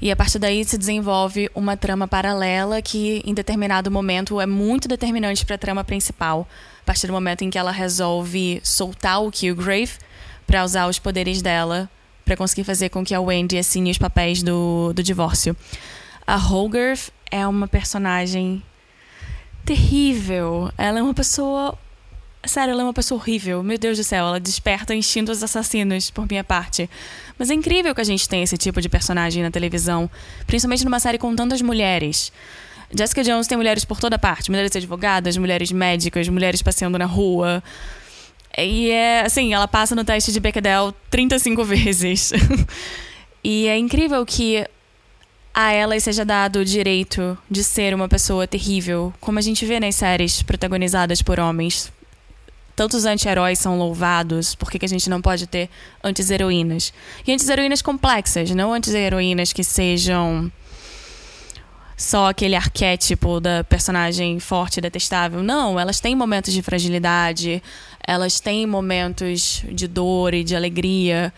E 0.00 0.10
a 0.10 0.16
partir 0.16 0.38
daí 0.38 0.64
se 0.64 0.76
desenvolve 0.76 1.50
uma 1.54 1.76
trama 1.76 2.06
paralela 2.06 2.82
que, 2.82 3.22
em 3.24 3.32
determinado 3.32 3.90
momento, 3.90 4.40
é 4.40 4.46
muito 4.46 4.86
determinante 4.86 5.44
para 5.44 5.56
a 5.56 5.58
trama 5.58 5.82
principal. 5.82 6.46
A 6.82 6.84
partir 6.84 7.06
do 7.06 7.12
momento 7.12 7.42
em 7.42 7.50
que 7.50 7.58
ela 7.58 7.72
resolve 7.72 8.60
soltar 8.62 9.22
o 9.22 9.30
Killgrave 9.30 9.92
para 10.46 10.62
usar 10.62 10.86
os 10.86 10.98
poderes 10.98 11.40
dela 11.40 11.88
para 12.24 12.36
conseguir 12.36 12.64
fazer 12.64 12.88
com 12.88 13.04
que 13.04 13.14
a 13.14 13.20
Wendy 13.20 13.58
assine 13.58 13.90
os 13.90 13.98
papéis 13.98 14.42
do, 14.42 14.92
do 14.94 15.02
divórcio. 15.02 15.56
A 16.26 16.36
Hogarth 16.36 17.10
é 17.30 17.46
uma 17.46 17.68
personagem 17.68 18.62
terrível. 19.64 20.70
Ela 20.78 20.98
é 21.00 21.02
uma 21.02 21.14
pessoa 21.14 21.78
Sério, 22.46 22.72
ela 22.72 22.82
é 22.82 22.84
uma 22.84 22.92
pessoa 22.92 23.18
horrível. 23.18 23.62
Meu 23.62 23.78
Deus 23.78 23.98
do 23.98 24.04
céu, 24.04 24.26
ela 24.26 24.40
desperta 24.40 24.94
instintos 24.94 25.42
assassinos 25.42 26.10
por 26.10 26.26
minha 26.28 26.44
parte. 26.44 26.88
Mas 27.38 27.50
é 27.50 27.54
incrível 27.54 27.94
que 27.94 28.00
a 28.00 28.04
gente 28.04 28.28
tenha 28.28 28.44
esse 28.44 28.56
tipo 28.56 28.80
de 28.80 28.88
personagem 28.88 29.42
na 29.42 29.50
televisão, 29.50 30.10
principalmente 30.46 30.84
numa 30.84 31.00
série 31.00 31.18
com 31.18 31.34
tantas 31.34 31.62
mulheres. 31.62 32.32
Jessica 32.96 33.24
Jones 33.24 33.46
tem 33.46 33.56
mulheres 33.56 33.84
por 33.84 33.98
toda 33.98 34.18
parte: 34.18 34.50
mulheres 34.50 34.74
advogadas, 34.76 35.36
mulheres 35.36 35.72
médicas, 35.72 36.28
mulheres 36.28 36.62
passeando 36.62 36.98
na 36.98 37.06
rua. 37.06 37.62
E 38.56 38.90
é 38.90 39.22
assim, 39.22 39.52
ela 39.52 39.66
passa 39.66 39.94
no 39.94 40.04
teste 40.04 40.30
de 40.30 40.38
Bechdel 40.38 40.94
35 41.10 41.64
vezes. 41.64 42.32
e 43.42 43.66
é 43.66 43.76
incrível 43.76 44.24
que 44.24 44.64
a 45.52 45.72
ela 45.72 45.98
seja 46.00 46.24
dado 46.24 46.60
o 46.60 46.64
direito 46.64 47.38
de 47.48 47.62
ser 47.62 47.94
uma 47.94 48.08
pessoa 48.08 48.46
terrível, 48.46 49.14
como 49.20 49.38
a 49.38 49.42
gente 49.42 49.64
vê 49.64 49.78
nas 49.78 49.94
séries 49.94 50.42
protagonizadas 50.42 51.22
por 51.22 51.38
homens. 51.38 51.92
Tantos 52.76 53.04
anti-heróis 53.04 53.58
são 53.58 53.78
louvados, 53.78 54.54
por 54.54 54.70
que 54.70 54.84
a 54.84 54.88
gente 54.88 55.08
não 55.08 55.22
pode 55.22 55.46
ter 55.46 55.70
anti-heroínas? 56.02 56.92
E 57.26 57.32
anti-heroínas 57.32 57.80
complexas, 57.80 58.50
não 58.50 58.72
anti-heroínas 58.72 59.52
que 59.52 59.62
sejam 59.62 60.50
só 61.96 62.30
aquele 62.30 62.56
arquétipo 62.56 63.38
da 63.38 63.62
personagem 63.62 64.40
forte 64.40 64.78
e 64.78 64.80
detestável. 64.80 65.42
Não, 65.42 65.78
elas 65.78 66.00
têm 66.00 66.16
momentos 66.16 66.52
de 66.52 66.62
fragilidade, 66.62 67.62
elas 68.04 68.40
têm 68.40 68.66
momentos 68.66 69.62
de 69.70 69.86
dor 69.86 70.34
e 70.34 70.42
de 70.42 70.56
alegria, 70.56 71.32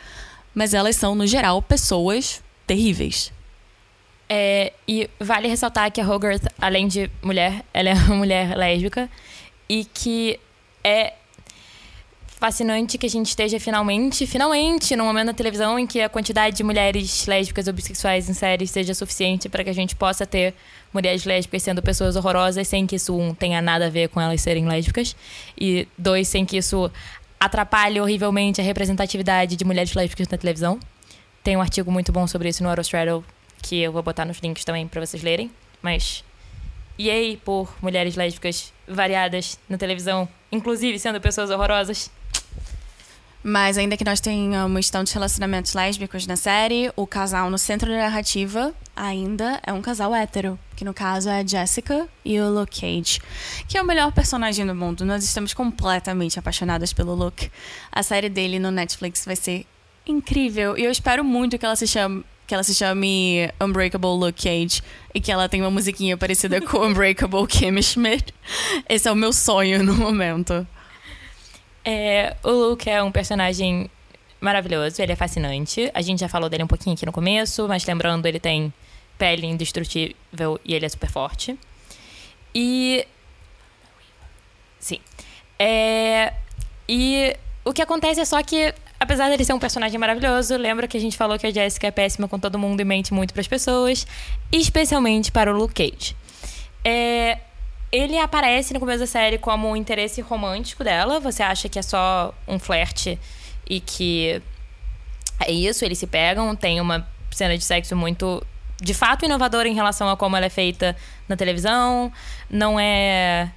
mas 0.55 0.73
elas 0.73 0.97
são, 0.97 1.15
no 1.15 1.27
geral, 1.27 1.61
pessoas 1.61 2.43
terríveis. 2.67 3.31
É, 4.29 4.73
e 4.89 5.09
vale 5.21 5.47
ressaltar 5.47 5.93
que 5.93 6.01
a 6.01 6.09
Hogarth, 6.09 6.49
além 6.59 6.89
de 6.89 7.11
mulher, 7.23 7.63
ela 7.73 7.91
é 7.91 7.95
uma 7.95 8.17
mulher 8.17 8.57
lésbica 8.57 9.09
e 9.69 9.85
que 9.85 10.41
é 10.83 11.13
fascinante 12.39 12.99
que 12.99 13.07
a 13.07 13.11
gente 13.11 13.29
esteja 13.29 13.59
finalmente, 13.59 14.27
finalmente, 14.27 14.95
num 14.95 15.05
momento 15.05 15.27
na 15.27 15.35
televisão 15.35 15.79
em 15.79 15.87
que 15.87 16.01
a 16.03 16.09
quantidade 16.09 16.57
de 16.57 16.63
mulheres 16.63 17.27
lésbicas 17.27 17.67
ou 17.67 17.73
bissexuais 17.73 18.29
em 18.29 18.35
séries 18.35 18.71
seja 18.71 18.93
suficiente 18.93 19.49
para 19.49 19.65
que 19.65 19.71
a 19.71 19.73
gente 19.73 19.97
possa 19.97 20.27
ter 20.27 20.55
mulheres 20.93 21.25
lésbicas 21.25 21.63
sendo 21.63 21.83
pessoas 21.83 22.15
horrorosas 22.15 22.69
sem 22.69 22.87
que 22.87 22.97
isso, 22.97 23.17
um, 23.17 23.35
tenha 23.35 23.63
nada 23.63 23.87
a 23.87 23.91
ver 23.91 24.11
com 24.11 24.21
elas 24.21 24.41
serem 24.43 24.67
lésbicas, 24.67 25.17
e 25.59 25.89
dois, 25.97 26.29
sem 26.29 26.45
que 26.45 26.59
isso 26.59 26.91
atrapalhe 27.41 28.01
horrivelmente 28.01 28.61
a 28.61 28.65
representatividade 28.65 29.57
de 29.57 29.65
mulheres 29.65 29.95
lésbicas 29.95 30.29
na 30.29 30.37
televisão. 30.37 30.79
Tem 31.43 31.57
um 31.57 31.61
artigo 31.63 31.91
muito 31.91 32.13
bom 32.13 32.27
sobre 32.27 32.51
isso 32.51 32.63
no 32.63 32.69
Autostraddle, 32.69 33.25
que 33.63 33.81
eu 33.81 33.93
vou 33.93 34.03
botar 34.03 34.27
nos 34.27 34.39
links 34.39 34.65
também 34.65 34.87
para 34.87 35.05
vocês 35.05 35.23
lerem, 35.23 35.51
mas 35.81 36.23
yay 37.01 37.39
por 37.39 37.75
mulheres 37.81 38.15
lésbicas 38.15 38.75
variadas 38.87 39.59
na 39.69 39.79
televisão, 39.79 40.29
inclusive 40.53 40.99
sendo 40.99 41.19
pessoas 41.19 41.51
horrorosas. 41.51 42.11
Mas 43.49 43.79
ainda 43.79 43.97
que 43.97 44.05
nós 44.05 44.19
tenhamos 44.19 44.91
tantos 44.91 45.13
relacionamentos 45.13 45.73
lésbicos 45.73 46.27
na 46.27 46.35
série, 46.35 46.91
o 46.97 47.07
casal 47.07 47.49
no 47.49 47.57
centro 47.57 47.89
da 47.89 47.99
narrativa 47.99 48.75
ainda 48.97 49.61
é 49.65 49.73
um 49.73 49.81
casal 49.81 50.13
hétero, 50.13 50.59
que 50.75 50.85
no 50.85 50.93
caso 50.93 51.29
é 51.29 51.39
a 51.39 51.47
Jessica 51.47 52.09
e 52.25 52.41
o 52.41 52.51
Luke 52.51 52.81
Cage, 52.81 53.21
que 53.69 53.79
é 53.79 53.81
o 53.81 53.87
melhor 53.87 54.11
personagem 54.11 54.67
do 54.67 54.75
mundo. 54.75 55.05
Nós 55.05 55.23
estamos 55.23 55.55
completamente 55.55 56.41
apaixonadas 56.41 56.93
pelo 56.93 57.15
Luke. 57.15 57.49
A 57.93 58.03
série 58.03 58.29
dele 58.29 58.59
no 58.59 58.73
Netflix 58.73 59.25
vai 59.25 59.37
ser 59.37 59.65
incrível 60.05 60.77
e 60.77 60.83
eu 60.83 60.91
espero 60.91 61.23
muito 61.23 61.57
que 61.57 61.65
ela 61.65 61.77
se 61.77 61.87
chame 61.87 62.25
que 62.49 62.55
ela 62.55 62.65
se 62.65 62.75
chame 62.75 63.49
Unbreakable 63.61 64.11
Luke 64.11 64.43
Cage 64.43 64.83
e 65.15 65.21
que 65.21 65.31
ela 65.31 65.49
tenha 65.49 65.63
uma 65.63 65.71
musiquinha 65.71 66.17
parecida 66.17 66.61
com 66.61 66.79
Unbreakable 66.79 67.47
Kim 67.47 67.81
Schmidt. 67.81 68.35
Esse 68.89 69.07
é 69.07 69.13
o 69.13 69.17
meu 69.17 69.33
sonho 69.33 69.85
no 69.85 69.95
momento. 69.95 70.67
É, 71.89 72.37
o 72.43 72.51
Luke 72.51 72.91
é 72.91 73.01
um 73.01 73.13
personagem 73.13 73.89
maravilhoso, 74.41 75.01
ele 75.01 75.13
é 75.13 75.17
fascinante. 75.17 75.89
A 75.95 76.03
gente 76.03 76.19
já 76.19 76.29
falou 76.29 76.51
dele 76.51 76.65
um 76.65 76.67
pouquinho 76.67 76.97
aqui 76.97 77.07
no 77.07 77.13
começo, 77.13 77.69
mas 77.69 77.87
lembrando, 77.87 78.27
ele 78.27 78.41
tem 78.41 78.75
pele 79.17 79.47
indestrutível 79.47 80.61
e 80.65 80.75
ele 80.75 80.85
é 80.85 80.89
super 80.89 81.09
forte. 81.09 81.57
E. 82.53 83.07
Sim. 84.81 84.99
É... 85.61 86.35
E 86.89 87.37
o 87.65 87.73
que 87.73 87.81
acontece 87.81 88.21
é 88.21 88.25
só 88.25 88.43
que, 88.43 88.75
apesar 88.99 89.29
dele 89.29 89.45
ser 89.45 89.53
um 89.53 89.59
personagem 89.59 89.99
maravilhoso, 89.99 90.57
lembra 90.57 90.89
que 90.89 90.97
a 90.97 91.01
gente 91.01 91.17
falou 91.17 91.39
que 91.39 91.47
a 91.47 91.53
Jessica 91.53 91.87
é 91.87 91.93
péssima 91.93 92.27
com 92.27 92.39
todo 92.39 92.59
mundo 92.59 92.81
e 92.81 92.85
mente 92.85 93.15
muito 93.15 93.33
para 93.33 93.41
as 93.41 93.49
pessoas, 93.49 94.07
especialmente 94.51 95.31
para 95.31 95.53
o 95.53 95.57
Luke 95.57 95.75
Cage. 95.75 96.17
É, 96.85 97.39
ele 97.97 98.19
aparece 98.19 98.75
no 98.75 98.81
começo 98.81 98.99
da 98.99 99.07
série 99.07 99.39
como 99.39 99.67
um 99.71 99.75
interesse 99.75 100.21
romântico 100.21 100.85
dela. 100.85 101.19
Você 101.19 101.43
acha 101.43 101.67
que 101.67 101.79
é 101.79 101.83
só 101.83 102.35
um 102.47 102.59
flerte 102.59 103.19
e 103.67 103.81
que 103.81 104.43
é 105.41 105.51
isso, 105.51 105.83
eles 105.83 105.99
se 105.99 106.07
pegam. 106.07 106.55
Tem 106.55 106.79
uma 106.79 107.09
cena 107.31 107.57
de 107.57 107.65
sexo 107.65 107.97
muito, 107.97 108.47
de 108.79 108.93
fato, 108.93 109.25
inovadora 109.25 109.67
em 109.67 109.75
relação 109.75 110.11
a 110.11 110.17
como 110.17 110.37
ela 110.37 110.45
é 110.45 110.51
feita 110.51 110.95
na 111.27 111.37
televisão. 111.37 112.13
Não 112.51 112.79
é. 112.79 113.51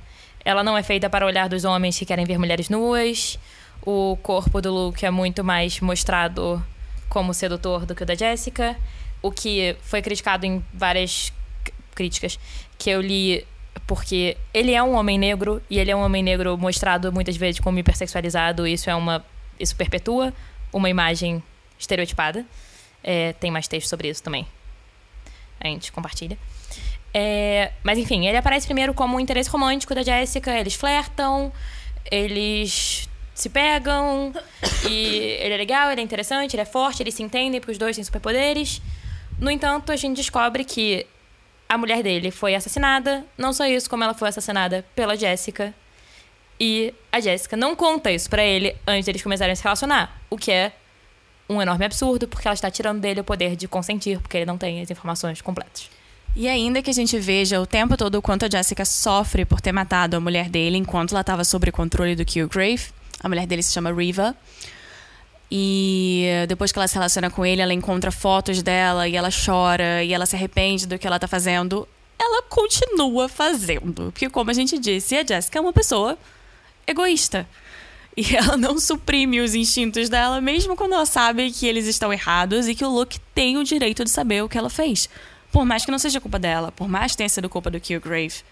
Ela 0.46 0.64
não 0.64 0.78
é 0.78 0.84
feita 0.84 1.10
para 1.10 1.26
o 1.26 1.28
olhar 1.28 1.50
dos 1.50 1.66
homens 1.66 2.00
que 2.00 2.06
querem 2.06 2.24
ver 2.24 2.38
mulheres 2.38 2.70
nuas. 2.70 3.38
O 3.86 4.18
corpo 4.24 4.62
do 4.62 4.74
Luke 4.74 5.06
é 5.06 5.12
muito 5.12 5.44
mais 5.44 5.82
mostrado 5.82 6.66
como 7.10 7.34
sedutor 7.34 7.86
do 7.86 7.94
que 7.94 8.04
o 8.04 8.06
da 8.06 8.16
Jessica. 8.16 8.78
O 9.22 9.32
que 9.32 9.76
foi 9.82 10.02
criticado 10.02 10.46
em 10.46 10.64
várias 10.74 11.34
críticas 11.94 12.40
que 12.78 12.90
eu 12.90 13.02
li 13.02 13.46
porque 13.86 14.38
ele 14.54 14.74
é 14.74 14.84
um 14.84 14.94
homem 14.94 15.18
negro 15.18 15.62
e 15.70 15.80
ele 15.80 15.92
é 15.92 15.96
um 15.96 16.04
homem 16.04 16.22
negro 16.22 16.58
mostrado 16.58 17.12
muitas 17.12 17.36
vezes 17.36 17.60
como 17.60 17.80
hipersexualizado. 17.80 18.68
E 18.68 18.74
isso 18.74 18.90
é 18.90 18.96
uma 18.96 19.26
isso 19.60 19.76
perpetua 19.76 20.34
uma 20.72 20.90
imagem 20.90 21.44
estereotipada. 21.78 22.46
É, 23.04 23.34
tem 23.34 23.52
mais 23.52 23.68
texto 23.68 23.88
sobre 23.88 24.10
isso 24.10 24.22
também. 24.22 24.48
A 25.60 25.68
gente 25.68 25.92
compartilha. 25.92 26.38
É, 27.14 27.72
mas 27.84 27.98
enfim, 27.98 28.28
ele 28.28 28.38
aparece 28.38 28.68
primeiro 28.68 28.94
como 28.94 29.18
um 29.18 29.20
interesse 29.20 29.50
romântico 29.50 29.96
da 29.96 30.04
Jessica. 30.04 30.58
Eles 30.58 30.76
flertam, 30.76 31.52
eles 32.12 33.10
se 33.34 33.50
pegam. 33.50 34.34
e 34.90 35.38
ele 35.40 35.54
é 35.54 35.58
legal, 35.58 35.92
ele 35.92 36.02
é 36.02 36.04
interessante, 36.04 36.56
ele 36.56 36.62
é 36.62 36.66
forte, 36.66 37.02
eles 37.02 37.14
se 37.14 37.24
entendem 37.24 37.60
porque 37.60 37.72
os 37.72 37.78
dois 37.78 37.96
têm 37.96 38.04
superpoderes. 38.04 38.82
No 39.40 39.50
entanto, 39.50 39.92
a 39.92 39.96
gente 39.96 40.18
descobre 40.18 40.64
que 40.64 41.06
a 41.70 41.78
mulher 41.78 42.02
dele 42.02 42.32
foi 42.32 42.56
assassinada. 42.56 43.24
Não 43.38 43.54
só 43.54 43.68
isso, 43.68 43.88
como 43.88 44.04
ela 44.04 44.16
foi 44.16 44.30
assassinada 44.30 44.84
pela 44.96 45.16
Jéssica. 45.16 45.74
E 46.60 46.94
a 47.12 47.20
Jéssica 47.20 47.56
não 47.56 47.76
conta 47.76 48.12
isso 48.12 48.28
para 48.30 48.44
ele 48.44 48.76
antes 48.88 49.06
deles 49.06 49.22
começarem 49.22 49.54
a 49.54 49.56
se 49.56 49.64
relacionar. 49.64 50.20
O 50.30 50.36
que 50.36 50.52
é 50.52 50.74
um 51.48 51.62
enorme 51.62 51.86
absurdo, 51.86 52.28
porque 52.28 52.48
ela 52.48 52.56
está 52.56 52.70
tirando 52.70 53.00
dele 53.00 53.22
o 53.22 53.24
poder 53.24 53.56
de 53.56 53.68
consentir, 53.68 54.20
porque 54.20 54.38
ele 54.38 54.46
não 54.46 54.58
tem 54.58 54.82
as 54.82 54.90
informações 54.90 55.42
completas. 55.42 55.90
E 56.36 56.48
ainda 56.48 56.82
que 56.82 56.90
a 56.90 56.94
gente 56.94 57.18
veja 57.18 57.62
o 57.62 57.66
tempo 57.66 57.96
todo 57.96 58.16
o 58.16 58.22
quanto 58.22 58.46
a 58.46 58.50
Jessica 58.50 58.86
sofre 58.86 59.46
por 59.46 59.62
ter 59.62 59.72
matado 59.72 60.18
a 60.18 60.20
mulher 60.20 60.50
dele 60.50 60.78
enquanto 60.78 61.12
ela 61.12 61.22
estava 61.22 61.44
sob 61.44 61.72
controle 61.72 62.16
do 62.16 62.26
Killgrave, 62.26 62.90
a 63.20 63.28
mulher 63.28 63.48
dele 63.48 63.64
se 63.64 63.72
chama 63.72 63.92
Riva. 63.92 64.36
E 65.52 66.26
depois 66.48 66.72
que 66.72 66.78
ela 66.78 66.88
se 66.88 66.94
relaciona 66.94 67.30
com 67.30 67.46
ele, 67.46 67.62
ela 67.62 67.74
encontra 67.74 68.12
fotos 68.12 68.62
dela 68.62 69.08
e 69.08 69.16
ela 69.16 69.30
chora 69.32 70.04
e 70.04 70.14
ela 70.14 70.26
se 70.26 70.36
arrepende 70.36 70.86
do 70.86 71.00
que 71.00 71.08
ela 71.08 71.20
tá 71.20 71.28
fazendo. 71.28 71.88
Ela 72.20 72.44
continua 72.44 73.28
fazendo. 73.28 74.12
Porque, 74.12 74.30
como 74.30 74.52
a 74.52 74.54
gente 74.54 74.78
disse, 74.78 75.16
a 75.16 75.26
Jessica 75.26 75.58
é 75.58 75.62
uma 75.62 75.74
pessoa 75.74 76.18
egoísta. 76.86 77.48
E 78.16 78.36
ela 78.36 78.58
não 78.58 78.78
suprime 78.78 79.40
os 79.40 79.56
instintos 79.56 80.10
dela, 80.10 80.40
mesmo 80.42 80.76
quando 80.76 80.94
ela 80.94 81.06
sabe 81.06 81.52
que 81.52 81.66
eles 81.66 81.88
estão 81.88 82.12
errados 82.14 82.68
e 82.68 82.76
que 82.76 82.86
o 82.86 82.90
Luke 82.90 83.20
tem 83.34 83.58
o 83.58 83.64
direito 83.64 84.04
de 84.04 84.10
saber 84.10 84.44
o 84.44 84.50
que 84.50 84.58
ela 84.58 84.70
fez. 84.70 85.10
Por 85.52 85.66
mais 85.66 85.84
que 85.84 85.92
não 85.92 85.98
seja 85.98 86.22
culpa 86.22 86.38
dela, 86.38 86.72
por 86.72 86.88
mais 86.88 87.14
que 87.14 87.18
tenha 87.18 87.30
sido 87.30 87.50
culpa 87.50 87.72
do 87.72 87.80
Killgrave. 87.80 88.44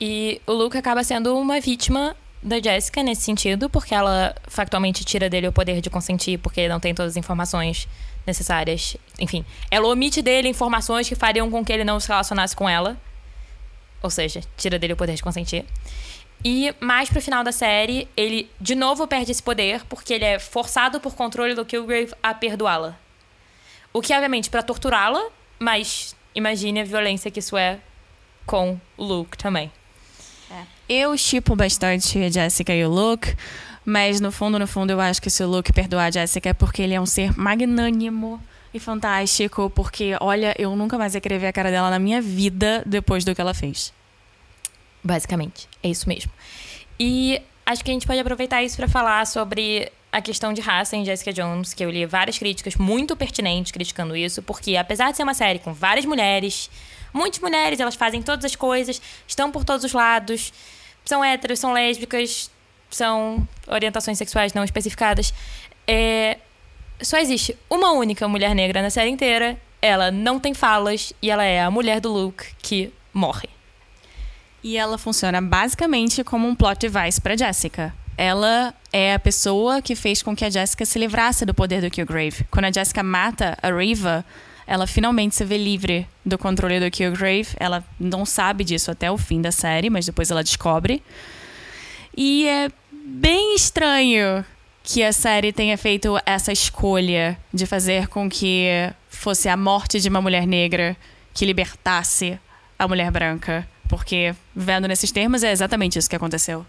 E 0.00 0.40
o 0.46 0.52
Luke 0.52 0.76
acaba 0.76 1.04
sendo 1.04 1.36
uma 1.38 1.60
vítima 1.60 2.16
da 2.42 2.60
Jessica 2.60 3.02
nesse 3.02 3.22
sentido, 3.22 3.68
porque 3.68 3.94
ela 3.94 4.34
factualmente 4.46 5.04
tira 5.04 5.28
dele 5.28 5.48
o 5.48 5.52
poder 5.52 5.80
de 5.80 5.90
consentir, 5.90 6.38
porque 6.38 6.60
ele 6.60 6.68
não 6.68 6.80
tem 6.80 6.94
todas 6.94 7.12
as 7.12 7.16
informações 7.16 7.88
necessárias. 8.26 8.96
Enfim, 9.18 9.44
ela 9.70 9.86
omite 9.88 10.22
dele 10.22 10.48
informações 10.48 11.08
que 11.08 11.14
fariam 11.14 11.50
com 11.50 11.64
que 11.64 11.72
ele 11.72 11.84
não 11.84 11.98
se 11.98 12.08
relacionasse 12.08 12.54
com 12.54 12.68
ela. 12.68 12.96
Ou 14.02 14.10
seja, 14.10 14.40
tira 14.56 14.78
dele 14.78 14.92
o 14.92 14.96
poder 14.96 15.14
de 15.14 15.22
consentir. 15.22 15.64
E 16.44 16.74
mais 16.80 17.08
pro 17.08 17.20
final 17.20 17.42
da 17.42 17.52
série, 17.52 18.08
ele 18.16 18.50
de 18.60 18.74
novo 18.74 19.06
perde 19.06 19.32
esse 19.32 19.42
poder, 19.42 19.84
porque 19.88 20.14
ele 20.14 20.24
é 20.24 20.38
forçado 20.38 21.00
por 21.00 21.14
controle 21.14 21.54
do 21.54 21.64
Killgrave 21.64 22.12
a 22.22 22.34
perdoá-la. 22.34 22.96
O 23.92 24.02
que, 24.02 24.12
obviamente, 24.12 24.50
para 24.50 24.62
torturá-la, 24.62 25.30
mas 25.58 26.14
imagine 26.34 26.80
a 26.80 26.84
violência 26.84 27.30
que 27.30 27.40
isso 27.40 27.56
é 27.56 27.80
com 28.44 28.78
Luke 28.98 29.36
também. 29.38 29.72
Eu 30.88 31.12
estipo 31.14 31.56
bastante 31.56 32.16
a 32.22 32.30
Jessica 32.30 32.72
e 32.72 32.84
o 32.84 32.88
Luke, 32.88 33.34
mas 33.84 34.20
no 34.20 34.30
fundo, 34.30 34.56
no 34.56 34.68
fundo, 34.68 34.92
eu 34.92 35.00
acho 35.00 35.20
que 35.20 35.28
se 35.28 35.42
o 35.42 35.48
Luke 35.48 35.72
perdoar 35.72 36.06
a 36.06 36.10
Jessica 36.12 36.50
é 36.50 36.52
porque 36.52 36.80
ele 36.80 36.94
é 36.94 37.00
um 37.00 37.06
ser 37.06 37.36
magnânimo 37.36 38.40
e 38.72 38.78
fantástico, 38.78 39.68
porque, 39.70 40.16
olha, 40.20 40.54
eu 40.56 40.76
nunca 40.76 40.96
mais 40.96 41.14
ia 41.14 41.20
querer 41.20 41.38
ver 41.38 41.48
a 41.48 41.52
cara 41.52 41.72
dela 41.72 41.90
na 41.90 41.98
minha 41.98 42.22
vida 42.22 42.84
depois 42.86 43.24
do 43.24 43.34
que 43.34 43.40
ela 43.40 43.52
fez. 43.52 43.92
Basicamente, 45.02 45.68
é 45.82 45.88
isso 45.88 46.08
mesmo. 46.08 46.30
E 47.00 47.42
acho 47.64 47.84
que 47.84 47.90
a 47.90 47.94
gente 47.94 48.06
pode 48.06 48.20
aproveitar 48.20 48.62
isso 48.62 48.76
para 48.76 48.86
falar 48.86 49.26
sobre 49.26 49.90
a 50.12 50.20
questão 50.22 50.52
de 50.52 50.60
raça 50.60 50.96
em 50.96 51.04
Jessica 51.04 51.32
Jones, 51.32 51.74
que 51.74 51.84
eu 51.84 51.90
li 51.90 52.06
várias 52.06 52.38
críticas 52.38 52.76
muito 52.76 53.16
pertinentes 53.16 53.72
criticando 53.72 54.16
isso, 54.16 54.40
porque 54.40 54.76
apesar 54.76 55.10
de 55.10 55.16
ser 55.16 55.24
uma 55.24 55.34
série 55.34 55.58
com 55.58 55.74
várias 55.74 56.06
mulheres, 56.06 56.70
muitas 57.12 57.40
mulheres, 57.40 57.80
elas 57.80 57.96
fazem 57.96 58.22
todas 58.22 58.44
as 58.44 58.54
coisas, 58.54 59.02
estão 59.26 59.50
por 59.50 59.64
todos 59.64 59.84
os 59.84 59.92
lados, 59.92 60.52
são 61.06 61.24
héteros, 61.24 61.58
são 61.58 61.72
lésbicas, 61.72 62.50
são 62.90 63.48
orientações 63.66 64.18
sexuais 64.18 64.52
não 64.52 64.64
especificadas. 64.64 65.32
É, 65.86 66.38
só 67.00 67.16
existe 67.18 67.56
uma 67.70 67.92
única 67.92 68.28
mulher 68.28 68.54
negra 68.54 68.82
na 68.82 68.90
série 68.90 69.08
inteira. 69.08 69.58
Ela 69.80 70.10
não 70.10 70.40
tem 70.40 70.52
falas 70.52 71.12
e 71.22 71.30
ela 71.30 71.44
é 71.44 71.62
a 71.62 71.70
mulher 71.70 72.00
do 72.00 72.12
Luke 72.12 72.46
que 72.58 72.92
morre. 73.14 73.48
E 74.62 74.76
ela 74.76 74.98
funciona 74.98 75.40
basicamente 75.40 76.24
como 76.24 76.48
um 76.48 76.54
plot 76.54 76.80
device 76.80 77.20
para 77.20 77.36
Jessica. 77.36 77.94
Ela 78.18 78.74
é 78.92 79.14
a 79.14 79.18
pessoa 79.18 79.80
que 79.80 79.94
fez 79.94 80.22
com 80.22 80.34
que 80.34 80.44
a 80.44 80.50
Jessica 80.50 80.84
se 80.84 80.98
livrasse 80.98 81.44
do 81.44 81.54
poder 81.54 81.82
do 81.82 81.90
Killgrave. 81.90 82.44
Quando 82.50 82.64
a 82.64 82.72
Jessica 82.72 83.02
mata 83.02 83.56
a 83.62 83.70
Riva, 83.70 84.24
ela 84.66 84.86
finalmente 84.86 85.34
se 85.36 85.44
vê 85.44 85.56
livre 85.56 86.06
do 86.24 86.36
controle 86.36 86.80
do 86.80 86.90
Killgrave. 86.90 87.48
Ela 87.58 87.84
não 88.00 88.26
sabe 88.26 88.64
disso 88.64 88.90
até 88.90 89.10
o 89.10 89.16
fim 89.16 89.40
da 89.40 89.52
série, 89.52 89.88
mas 89.88 90.06
depois 90.06 90.30
ela 90.30 90.42
descobre. 90.42 91.02
E 92.16 92.46
é 92.48 92.70
bem 92.90 93.54
estranho 93.54 94.44
que 94.82 95.02
a 95.02 95.12
série 95.12 95.52
tenha 95.52 95.76
feito 95.78 96.18
essa 96.24 96.52
escolha 96.52 97.38
de 97.52 97.66
fazer 97.66 98.08
com 98.08 98.28
que 98.28 98.68
fosse 99.08 99.48
a 99.48 99.56
morte 99.56 100.00
de 100.00 100.08
uma 100.08 100.20
mulher 100.20 100.46
negra 100.46 100.96
que 101.32 101.44
libertasse 101.44 102.38
a 102.78 102.88
mulher 102.88 103.10
branca. 103.10 103.68
Porque, 103.88 104.34
vendo 104.54 104.88
nesses 104.88 105.12
termos, 105.12 105.44
é 105.44 105.52
exatamente 105.52 105.98
isso 105.98 106.10
que 106.10 106.16
aconteceu. 106.16 106.66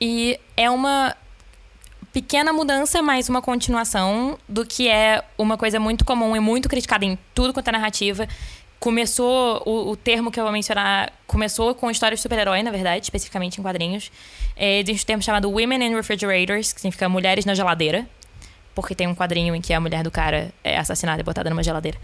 E 0.00 0.38
é 0.56 0.68
uma 0.68 1.16
pequena 2.16 2.50
mudança, 2.50 3.02
mas 3.02 3.28
uma 3.28 3.42
continuação 3.42 4.38
do 4.48 4.64
que 4.64 4.88
é 4.88 5.22
uma 5.36 5.58
coisa 5.58 5.78
muito 5.78 6.02
comum 6.02 6.34
e 6.34 6.40
muito 6.40 6.66
criticada 6.66 7.04
em 7.04 7.18
tudo 7.34 7.52
quanto 7.52 7.68
é 7.68 7.72
narrativa. 7.72 8.26
Começou, 8.80 9.62
o, 9.66 9.90
o 9.90 9.96
termo 9.96 10.30
que 10.30 10.40
eu 10.40 10.44
vou 10.44 10.50
mencionar, 10.50 11.12
começou 11.26 11.74
com 11.74 11.90
histórias 11.90 12.18
de 12.18 12.22
super-herói, 12.22 12.62
na 12.62 12.70
verdade, 12.70 13.04
especificamente 13.04 13.60
em 13.60 13.62
quadrinhos. 13.62 14.10
É, 14.56 14.80
existe 14.80 15.04
um 15.04 15.06
termo 15.08 15.22
chamado 15.22 15.50
Women 15.50 15.88
in 15.88 15.94
Refrigerators, 15.94 16.72
que 16.72 16.80
significa 16.80 17.06
mulheres 17.06 17.44
na 17.44 17.54
geladeira. 17.54 18.08
Porque 18.74 18.94
tem 18.94 19.06
um 19.06 19.14
quadrinho 19.14 19.54
em 19.54 19.60
que 19.60 19.74
a 19.74 19.80
mulher 19.80 20.02
do 20.02 20.10
cara 20.10 20.50
é 20.64 20.78
assassinada 20.78 21.20
e 21.20 21.22
botada 21.22 21.50
numa 21.50 21.62
geladeira. 21.62 21.98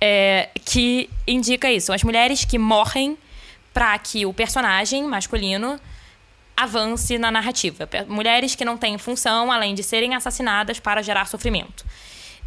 É, 0.00 0.48
que 0.64 1.10
indica 1.26 1.68
isso. 1.72 1.92
As 1.92 2.04
mulheres 2.04 2.44
que 2.44 2.56
morrem 2.56 3.18
para 3.74 3.98
que 3.98 4.24
o 4.26 4.32
personagem 4.32 5.02
masculino 5.02 5.80
avance 6.56 7.18
na 7.18 7.30
narrativa. 7.30 7.88
Mulheres 8.08 8.54
que 8.54 8.64
não 8.64 8.76
têm 8.76 8.96
função 8.98 9.52
além 9.52 9.74
de 9.74 9.82
serem 9.82 10.14
assassinadas 10.14 10.80
para 10.80 11.02
gerar 11.02 11.26
sofrimento. 11.26 11.84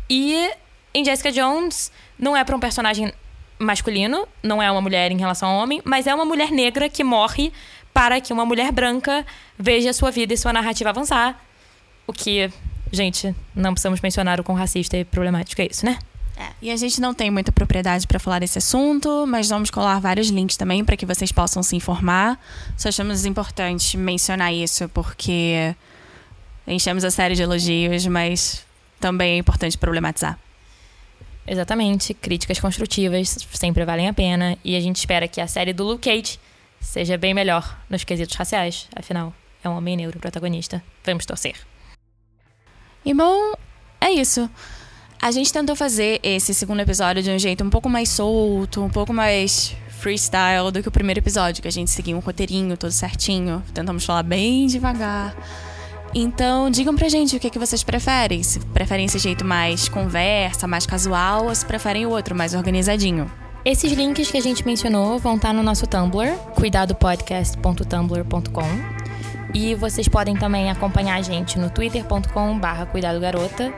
E 0.10 0.50
em 0.93 1.06
Jessica 1.06 1.32
Jones, 1.32 1.91
não 2.17 2.36
é 2.36 2.43
para 2.43 2.56
um 2.56 2.60
personagem 2.60 3.13
masculino, 3.60 4.28
não 4.41 4.62
é 4.62 4.72
uma 4.72 4.82
mulher 4.82 5.12
em 5.12 5.17
relação 5.17 5.50
ao 5.50 5.62
homem, 5.62 5.82
mas 5.86 6.08
é 6.08 6.15
uma 6.15 6.26
mulher 6.26 6.50
negra 6.52 6.89
que 6.89 7.04
morre 7.04 7.54
para 7.93 8.19
que 8.22 8.34
uma 8.34 8.45
mulher 8.45 8.72
branca 8.72 9.26
veja 9.58 9.93
sua 9.93 10.10
vida 10.10 10.34
e 10.34 10.38
sua 10.38 10.54
narrativa 10.54 10.89
avançar. 10.89 11.39
O 12.08 12.13
que, 12.13 12.52
gente, 12.91 13.36
não 13.54 13.74
precisamos 13.74 14.02
mencionar 14.02 14.39
o 14.39 14.43
quão 14.43 14.58
racista 14.58 14.98
e 14.98 15.06
problemático 15.06 15.62
é 15.62 15.67
isso, 15.69 15.86
né? 15.86 16.00
É, 16.39 16.52
e 16.62 16.71
a 16.71 16.78
gente 16.78 17.02
não 17.02 17.13
tem 17.13 17.30
muita 17.30 17.52
propriedade 17.52 18.08
para 18.08 18.17
falar 18.17 18.39
desse 18.39 18.58
assunto, 18.58 19.28
mas 19.28 19.49
vamos 19.49 19.69
colar 19.69 19.99
vários 19.99 20.30
links 20.30 20.56
também 20.56 20.86
para 20.86 20.95
que 20.95 21.06
vocês 21.06 21.34
possam 21.34 21.62
se 21.62 21.75
informar. 21.75 22.39
Só 22.78 22.88
achamos 22.88 23.25
importante 23.25 23.97
mencionar 23.97 24.54
isso 24.54 24.88
porque 24.89 25.75
enchemos 26.65 27.04
a 27.04 27.12
série 27.12 27.36
de 27.36 27.41
elogios, 27.41 28.08
mas 28.08 28.65
também 29.02 29.34
é 29.34 29.38
importante 29.38 29.78
problematizar. 29.78 30.39
Exatamente, 31.45 32.13
críticas 32.13 32.58
construtivas 32.58 33.36
sempre 33.52 33.84
valem 33.84 34.08
a 34.08 34.13
pena 34.13 34.58
e 34.63 34.78
a 34.78 34.80
gente 34.80 34.95
espera 34.95 35.28
que 35.28 35.41
a 35.41 35.47
série 35.47 35.73
do 35.73 35.84
Luke 35.84 36.10
Cage 36.10 36.39
seja 36.80 37.17
bem 37.17 37.34
melhor 37.34 37.78
nos 37.89 38.06
quesitos 38.06 38.38
raciais, 38.38 38.88
afinal, 38.95 39.34
é 39.62 39.67
um 39.67 39.75
homem 39.75 39.97
negro 39.97 40.17
protagonista. 40.19 40.82
Vamos 41.04 41.25
torcer. 41.25 41.56
E 43.04 43.13
bom, 43.13 43.54
é 43.99 44.12
isso. 44.12 44.49
A 45.21 45.32
gente 45.32 45.51
tentou 45.51 45.75
fazer 45.75 46.21
esse 46.23 46.53
segundo 46.53 46.79
episódio 46.79 47.21
de 47.21 47.29
um 47.29 47.38
jeito 47.38 47.62
um 47.62 47.69
pouco 47.69 47.89
mais 47.89 48.08
solto, 48.08 48.82
um 48.82 48.89
pouco 48.89 49.13
mais 49.13 49.75
freestyle 49.99 50.71
do 50.71 50.82
que 50.82 50.88
o 50.88 50.91
primeiro 50.91 51.19
episódio, 51.19 51.62
que 51.62 51.67
a 51.67 51.71
gente 51.71 51.91
seguiu 51.91 52.15
um 52.15 52.21
roteirinho 52.21 52.77
todo 52.77 52.91
certinho. 52.91 53.62
Tentamos 53.73 54.05
falar 54.05 54.23
bem 54.23 54.65
devagar. 54.65 55.36
Então, 56.15 56.69
digam 56.69 56.95
pra 56.95 57.10
gente 57.10 57.36
o 57.36 57.39
que, 57.39 57.47
é 57.47 57.49
que 57.49 57.60
vocês 57.60 57.84
preferem. 57.84 58.41
Se 58.43 58.62
preferem 58.62 59.08
esse 59.08 59.19
jeito 59.19 59.43
mais 59.43 59.89
conversa, 59.89 60.65
mais 60.67 60.86
casual, 60.86 61.47
ou 61.47 61.55
se 61.55 61.65
preferem 61.65 62.05
o 62.05 62.12
outro, 62.12 62.34
mais 62.34 62.53
organizadinho. 62.53 63.29
Esses 63.65 63.91
links 63.91 64.32
que 64.32 64.38
a 64.38 64.41
gente 64.41 64.65
mencionou 64.65 65.19
vão 65.19 65.36
estar 65.36 65.53
no 65.53 65.62
nosso 65.62 65.86
Tumblr, 65.86 66.34
cuidadopodcast.tumblr.com. 66.55 69.09
E 69.53 69.75
vocês 69.75 70.07
podem 70.07 70.35
também 70.35 70.69
acompanhar 70.69 71.15
a 71.15 71.21
gente 71.21 71.57
no 71.57 71.69
twitter.com/barra 71.69 72.85
cuidado 72.85 73.19
garota 73.19 73.73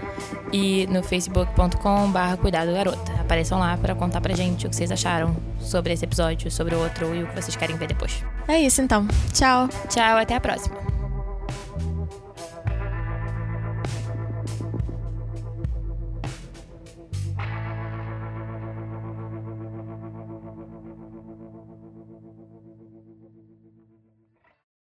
e 0.51 0.87
no 0.87 1.01
facebook.com/barra 1.01 2.37
cuidado 2.37 2.73
garota. 2.73 3.11
Apareçam 3.19 3.59
lá 3.59 3.77
para 3.77 3.95
contar 3.95 4.21
pra 4.21 4.35
gente 4.35 4.67
o 4.67 4.69
que 4.69 4.75
vocês 4.75 4.91
acharam 4.91 5.35
sobre 5.59 5.93
esse 5.93 6.03
episódio, 6.05 6.51
sobre 6.51 6.75
o 6.75 6.79
outro 6.79 7.15
e 7.15 7.23
o 7.23 7.27
que 7.27 7.41
vocês 7.41 7.55
querem 7.55 7.77
ver 7.77 7.87
depois. 7.87 8.23
É 8.47 8.59
isso 8.59 8.81
então. 8.81 9.07
Tchau. 9.33 9.69
Tchau, 9.87 10.17
até 10.17 10.35
a 10.35 10.41
próxima. 10.41 11.00